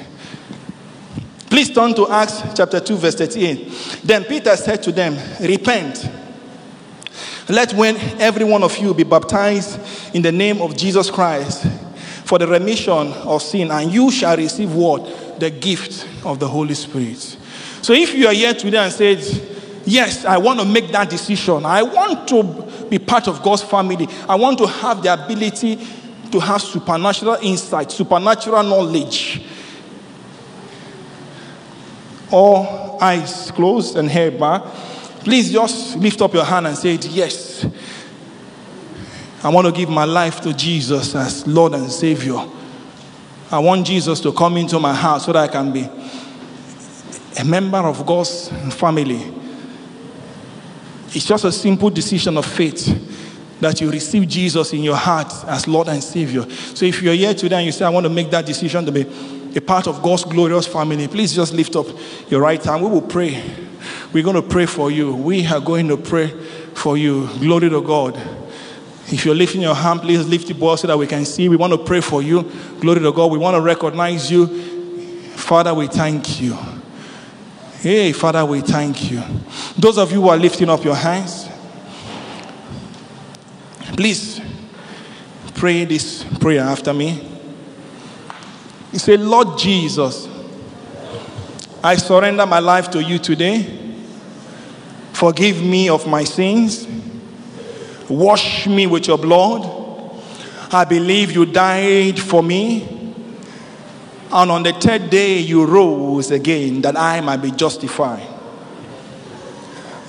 Please 1.50 1.70
turn 1.70 1.94
to 1.96 2.10
Acts 2.10 2.42
chapter 2.56 2.80
2, 2.80 2.96
verse 2.96 3.16
38. 3.16 4.02
Then 4.04 4.24
Peter 4.24 4.56
said 4.56 4.82
to 4.84 4.92
them, 4.92 5.18
Repent. 5.42 6.10
Let 7.50 7.74
when 7.74 7.98
every 8.22 8.46
one 8.46 8.64
of 8.64 8.78
you 8.78 8.94
be 8.94 9.04
baptized 9.04 9.80
in 10.16 10.22
the 10.22 10.32
name 10.32 10.62
of 10.62 10.78
Jesus 10.78 11.12
Christ 11.12 11.68
for 12.24 12.40
the 12.40 12.48
remission 12.48 13.12
of 13.12 13.42
sin, 13.42 13.70
and 13.70 13.92
you 13.92 14.10
shall 14.10 14.38
receive 14.38 14.74
what? 14.74 15.40
The 15.40 15.50
gift 15.50 16.08
of 16.26 16.40
the 16.40 16.48
Holy 16.48 16.74
Spirit. 16.74 17.38
So 17.82 17.94
if 17.94 18.14
you 18.14 18.28
are 18.28 18.34
here 18.34 18.54
today 18.54 18.78
and 18.78 18.94
said, 18.94 19.20
Yes, 19.86 20.26
I 20.26 20.38
want 20.38 20.60
to 20.60 20.66
make 20.66 20.90
that 20.90 21.10
decision. 21.10 21.66
I 21.66 21.82
want 21.82 22.28
to 22.30 22.88
be 22.90 23.00
part 23.00 23.28
of 23.28 23.42
God's 23.42 23.64
family. 23.64 24.08
I 24.28 24.36
want 24.36 24.58
to 24.60 24.68
have 24.68 25.02
the 25.02 25.14
ability 25.14 25.80
to 26.32 26.40
have 26.40 26.62
supernatural 26.62 27.38
insight, 27.42 27.92
supernatural 27.92 28.64
knowledge. 28.64 29.44
All 32.30 32.98
eyes 33.02 33.52
closed 33.52 33.98
and 33.98 34.10
hair 34.10 34.32
back. 34.32 34.64
Please 35.24 35.52
just 35.52 35.98
lift 35.98 36.22
up 36.22 36.34
your 36.34 36.46
hand 36.46 36.68
and 36.68 36.78
say, 36.78 36.96
Yes, 36.96 37.66
I 39.44 39.50
want 39.50 39.68
to 39.68 39.74
give 39.74 39.90
my 39.90 40.06
life 40.06 40.42
to 40.42 40.54
Jesus 40.54 41.16
as 41.16 41.46
Lord 41.48 41.74
and 41.74 41.92
Savior. 41.92 42.40
I 43.52 43.60
want 43.60 43.86
Jesus 43.86 44.20
to 44.22 44.32
come 44.32 44.58
into 44.58 44.80
my 44.80 44.94
heart 44.94 45.24
so 45.24 45.34
that 45.34 45.50
I 45.50 45.52
can 45.52 45.74
be 45.74 45.90
a 47.40 47.44
member 47.44 47.80
of 47.80 48.06
God's 48.06 48.50
family. 48.76 49.41
It's 51.14 51.26
just 51.26 51.44
a 51.44 51.52
simple 51.52 51.90
decision 51.90 52.38
of 52.38 52.46
faith 52.46 53.60
that 53.60 53.80
you 53.80 53.92
receive 53.92 54.28
Jesus 54.28 54.74
in 54.74 54.82
your 54.82 54.96
heart 54.96 55.32
as 55.46 55.68
Lord 55.68 55.88
and 55.88 56.04
Savior. 56.04 56.50
So 56.50 56.86
if 56.86 57.02
you're 57.02 57.14
here 57.14 57.34
today 57.34 57.58
and 57.58 57.66
you 57.66 57.72
say, 57.72 57.86
I 57.86 57.90
want 57.90 58.06
to 58.06 58.10
make 58.10 58.32
that 58.32 58.46
decision 58.46 58.86
to 58.86 58.92
be 58.92 59.06
a 59.56 59.62
part 59.62 59.88
of 59.88 60.02
God's 60.02 60.24
glorious 60.24 60.66
family, 60.66 61.08
please 61.08 61.36
just 61.36 61.54
lift 61.54 61.76
up 61.76 61.86
your 62.30 62.42
right 62.42 62.64
hand. 62.64 62.84
We 62.84 62.90
will 62.90 63.02
pray. 63.02 63.44
We're 64.14 64.24
going 64.24 64.36
to 64.36 64.42
pray 64.42 64.66
for 64.66 64.90
you. 64.90 65.14
We 65.14 65.46
are 65.48 65.60
going 65.60 65.90
to 65.90 65.98
pray 65.98 66.28
for 66.74 66.98
you. 66.98 67.28
Glory 67.40 67.70
to 67.70 67.82
God. 67.82 68.16
If 69.08 69.26
you're 69.26 69.36
lifting 69.36 69.62
your 69.62 69.76
hand, 69.76 70.02
please 70.02 70.26
lift 70.26 70.50
it 70.50 70.64
up 70.64 70.80
so 70.80 70.88
that 70.88 70.98
we 70.98 71.06
can 71.06 71.26
see. 71.26 71.50
We 71.50 71.58
want 71.58 71.74
to 71.74 71.80
pray 71.80 72.00
for 72.00 72.22
you. 72.22 72.50
Glory 72.80 73.02
to 73.02 73.12
God. 73.12 73.32
We 73.32 73.38
want 73.38 73.56
to 73.56 73.62
recognize 73.62 74.32
you. 74.32 74.48
Father, 75.36 75.74
we 75.74 75.88
thank 75.88 76.40
you. 76.40 76.58
Hey, 77.82 78.12
Father, 78.12 78.46
we 78.46 78.62
thank 78.62 79.10
you. 79.10 79.24
Those 79.76 79.98
of 79.98 80.12
you 80.12 80.22
who 80.22 80.30
are 80.30 80.38
lifting 80.38 80.70
up 80.70 80.84
your 80.84 80.94
hands, 80.94 81.50
please 83.98 84.40
pray 85.56 85.86
this 85.86 86.24
prayer 86.40 86.62
after 86.62 86.94
me. 86.94 87.28
You 88.94 89.00
say, 89.00 89.18
Lord 89.18 89.58
Jesus, 89.58 90.30
I 91.84 91.96
surrender 91.96 92.46
my 92.46 92.60
life 92.60 92.92
to 92.92 93.02
you 93.02 93.18
today. 93.18 93.96
Forgive 95.14 95.64
me 95.64 95.90
of 95.90 96.06
my 96.06 96.24
sins. 96.24 96.88
Wash 98.08 98.68
me 98.68 98.86
with 98.86 99.08
your 99.08 99.18
blood. 99.18 100.22
I 100.72 100.86
believe 100.86 101.32
you 101.32 101.48
died 101.48 102.20
for 102.20 102.44
me. 102.44 103.01
And 104.34 104.50
on 104.50 104.64
the 104.64 104.72
third 104.72 105.10
day, 105.10 105.40
you 105.40 105.66
rose 105.66 106.32
again 106.32 106.82
that 106.84 106.98
I 106.98 107.20
might 107.20 107.42
be 107.42 107.52
justified. 107.52 108.26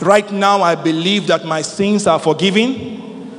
Right 0.00 0.30
now, 0.30 0.62
I 0.62 0.76
believe 0.76 1.26
that 1.26 1.44
my 1.44 1.62
sins 1.62 2.06
are 2.06 2.20
forgiven. 2.20 3.30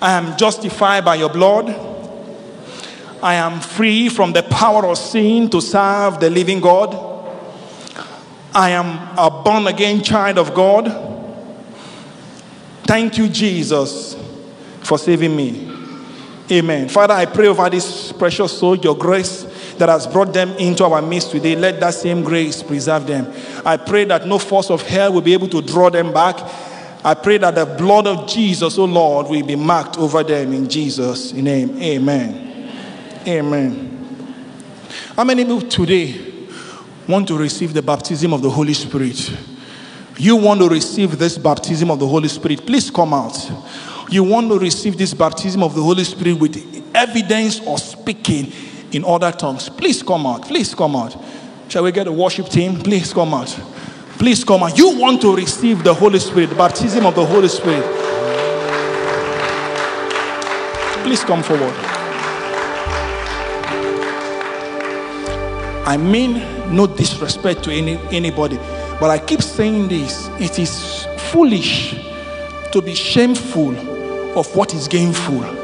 I 0.00 0.12
am 0.12 0.36
justified 0.36 1.04
by 1.04 1.16
your 1.16 1.28
blood. 1.28 1.68
I 3.22 3.34
am 3.34 3.60
free 3.60 4.08
from 4.08 4.32
the 4.32 4.42
power 4.42 4.86
of 4.86 4.96
sin 4.98 5.48
to 5.50 5.60
serve 5.60 6.20
the 6.20 6.30
living 6.30 6.60
God. 6.60 7.10
I 8.54 8.70
am 8.70 9.16
a 9.16 9.30
born 9.44 9.66
again 9.66 10.02
child 10.02 10.38
of 10.38 10.54
God. 10.54 10.90
Thank 12.84 13.18
you, 13.18 13.28
Jesus, 13.28 14.16
for 14.80 14.98
saving 14.98 15.36
me. 15.36 15.70
Amen. 16.50 16.88
Father, 16.88 17.14
I 17.14 17.26
pray 17.26 17.46
over 17.46 17.70
this 17.70 18.10
precious 18.12 18.58
soul, 18.58 18.76
your 18.76 18.96
grace 18.96 19.46
that 19.82 19.88
has 19.88 20.06
brought 20.06 20.32
them 20.32 20.50
into 20.58 20.84
our 20.84 21.02
midst 21.02 21.32
today. 21.32 21.56
Let 21.56 21.80
that 21.80 21.94
same 21.94 22.22
grace 22.22 22.62
preserve 22.62 23.04
them. 23.04 23.26
I 23.66 23.76
pray 23.76 24.04
that 24.04 24.28
no 24.28 24.38
force 24.38 24.70
of 24.70 24.80
hell 24.82 25.12
will 25.12 25.22
be 25.22 25.32
able 25.32 25.48
to 25.48 25.60
draw 25.60 25.90
them 25.90 26.12
back. 26.12 26.36
I 27.04 27.14
pray 27.14 27.38
that 27.38 27.56
the 27.56 27.66
blood 27.66 28.06
of 28.06 28.28
Jesus, 28.28 28.78
oh 28.78 28.84
Lord, 28.84 29.26
will 29.26 29.44
be 29.44 29.56
marked 29.56 29.98
over 29.98 30.22
them 30.22 30.52
in 30.52 30.68
Jesus' 30.68 31.32
name. 31.32 31.82
Amen. 31.82 32.70
Amen. 33.26 34.36
How 35.16 35.24
many 35.24 35.44
people 35.44 35.62
today 35.62 36.46
want 37.08 37.26
to 37.26 37.36
receive 37.36 37.74
the 37.74 37.82
baptism 37.82 38.32
of 38.32 38.40
the 38.40 38.50
Holy 38.50 38.74
Spirit? 38.74 39.36
You 40.16 40.36
want 40.36 40.60
to 40.60 40.68
receive 40.68 41.18
this 41.18 41.36
baptism 41.36 41.90
of 41.90 41.98
the 41.98 42.06
Holy 42.06 42.28
Spirit? 42.28 42.64
Please 42.64 42.88
come 42.88 43.14
out. 43.14 43.36
You 44.08 44.22
want 44.22 44.48
to 44.50 44.60
receive 44.60 44.96
this 44.96 45.12
baptism 45.12 45.60
of 45.60 45.74
the 45.74 45.82
Holy 45.82 46.04
Spirit 46.04 46.38
with 46.38 46.94
evidence 46.94 47.58
of 47.66 47.80
speaking 47.80 48.52
in 48.92 49.04
other 49.04 49.32
tongues? 49.32 49.68
Please 49.68 50.02
come 50.02 50.26
out. 50.26 50.42
Please 50.42 50.74
come 50.74 50.96
out. 50.96 51.16
Shall 51.68 51.84
we 51.84 51.92
get 51.92 52.06
a 52.06 52.12
worship 52.12 52.48
team? 52.48 52.76
Please 52.78 53.12
come 53.12 53.34
out. 53.34 53.48
Please 54.18 54.44
come 54.44 54.62
out. 54.62 54.76
You 54.76 54.98
want 54.98 55.20
to 55.22 55.34
receive 55.34 55.82
the 55.82 55.92
Holy 55.94 56.18
Spirit, 56.18 56.50
the 56.50 56.54
baptism 56.54 57.06
of 57.06 57.14
the 57.14 57.24
Holy 57.24 57.48
Spirit. 57.48 57.84
Please 61.02 61.24
come 61.24 61.42
forward. 61.42 61.74
I 65.84 65.96
mean 65.96 66.34
no 66.74 66.86
disrespect 66.86 67.64
to 67.64 67.72
any, 67.72 67.96
anybody, 68.16 68.56
but 69.00 69.10
I 69.10 69.18
keep 69.18 69.42
saying 69.42 69.88
this. 69.88 70.28
It 70.38 70.58
is 70.58 71.06
foolish 71.32 71.96
to 72.70 72.80
be 72.80 72.94
shameful 72.94 73.76
of 74.38 74.54
what 74.54 74.72
is 74.74 74.88
gainful. 74.88 75.61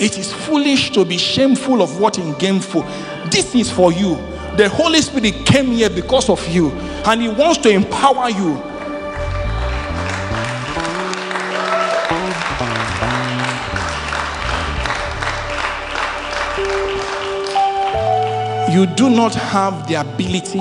It 0.00 0.16
is 0.16 0.32
foolish 0.32 0.90
to 0.90 1.04
be 1.04 1.18
shameful 1.18 1.82
of 1.82 1.98
what 2.00 2.18
is 2.18 2.34
gainful. 2.36 2.82
This 3.30 3.54
is 3.54 3.70
for 3.70 3.92
you. 3.92 4.14
The 4.56 4.68
Holy 4.68 5.00
Spirit 5.00 5.44
came 5.44 5.66
here 5.66 5.90
because 5.90 6.28
of 6.28 6.46
you, 6.48 6.70
and 7.04 7.20
He 7.20 7.28
wants 7.28 7.58
to 7.58 7.70
empower 7.70 8.30
you. 8.30 8.62
You 18.72 18.86
do 18.94 19.10
not 19.10 19.34
have 19.34 19.88
the 19.88 19.94
ability 19.94 20.60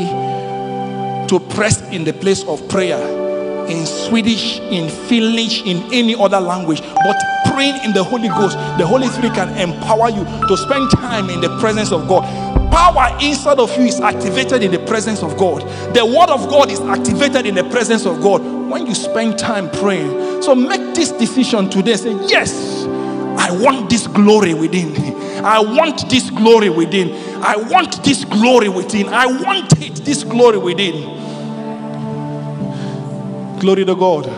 to 1.27 1.39
press 1.39 1.81
in 1.89 2.03
the 2.03 2.13
place 2.13 2.43
of 2.45 2.67
prayer 2.69 2.97
in 3.67 3.85
Swedish, 3.85 4.59
in 4.59 4.89
Finnish, 4.89 5.61
in 5.63 5.83
any 5.93 6.15
other 6.15 6.39
language, 6.39 6.81
but 6.81 7.15
praying 7.57 7.83
in 7.83 7.91
the 7.91 8.03
Holy 8.03 8.27
Ghost, 8.27 8.55
the 8.77 8.85
Holy 8.85 9.07
Spirit 9.07 9.33
can 9.33 9.49
empower 9.57 10.11
you 10.11 10.23
to 10.47 10.55
spend 10.55 10.91
time 10.91 11.27
in 11.31 11.41
the 11.41 11.49
presence 11.59 11.91
of 11.91 12.07
God. 12.07 12.21
Power 12.71 13.17
inside 13.19 13.57
of 13.57 13.75
you 13.75 13.85
is 13.85 13.99
activated 13.99 14.61
in 14.61 14.69
the 14.69 14.77
presence 14.85 15.23
of 15.23 15.35
God. 15.37 15.63
The 15.95 16.05
Word 16.05 16.29
of 16.29 16.47
God 16.49 16.69
is 16.69 16.79
activated 16.81 17.47
in 17.47 17.55
the 17.55 17.63
presence 17.71 18.05
of 18.05 18.21
God 18.21 18.43
when 18.69 18.85
you 18.85 18.93
spend 18.93 19.39
time 19.39 19.71
praying. 19.71 20.43
So 20.43 20.53
make 20.53 20.93
this 20.93 21.11
decision 21.13 21.67
today. 21.67 21.95
Say, 21.95 22.11
Yes, 22.27 22.83
I 23.39 23.49
want 23.59 23.89
this 23.89 24.05
glory 24.05 24.53
within 24.53 24.93
me. 24.93 25.15
I 25.39 25.59
want 25.59 26.11
this 26.11 26.29
glory 26.29 26.69
within. 26.69 27.09
I 27.43 27.55
want 27.55 28.03
this 28.03 28.23
glory 28.23 28.69
within. 28.69 29.09
I 29.09 29.25
want 29.25 29.81
it, 29.81 29.95
this 30.05 30.23
glory 30.23 30.59
within. 30.59 30.93
Glory 33.59 33.83
to 33.85 33.95
God. 33.95 34.37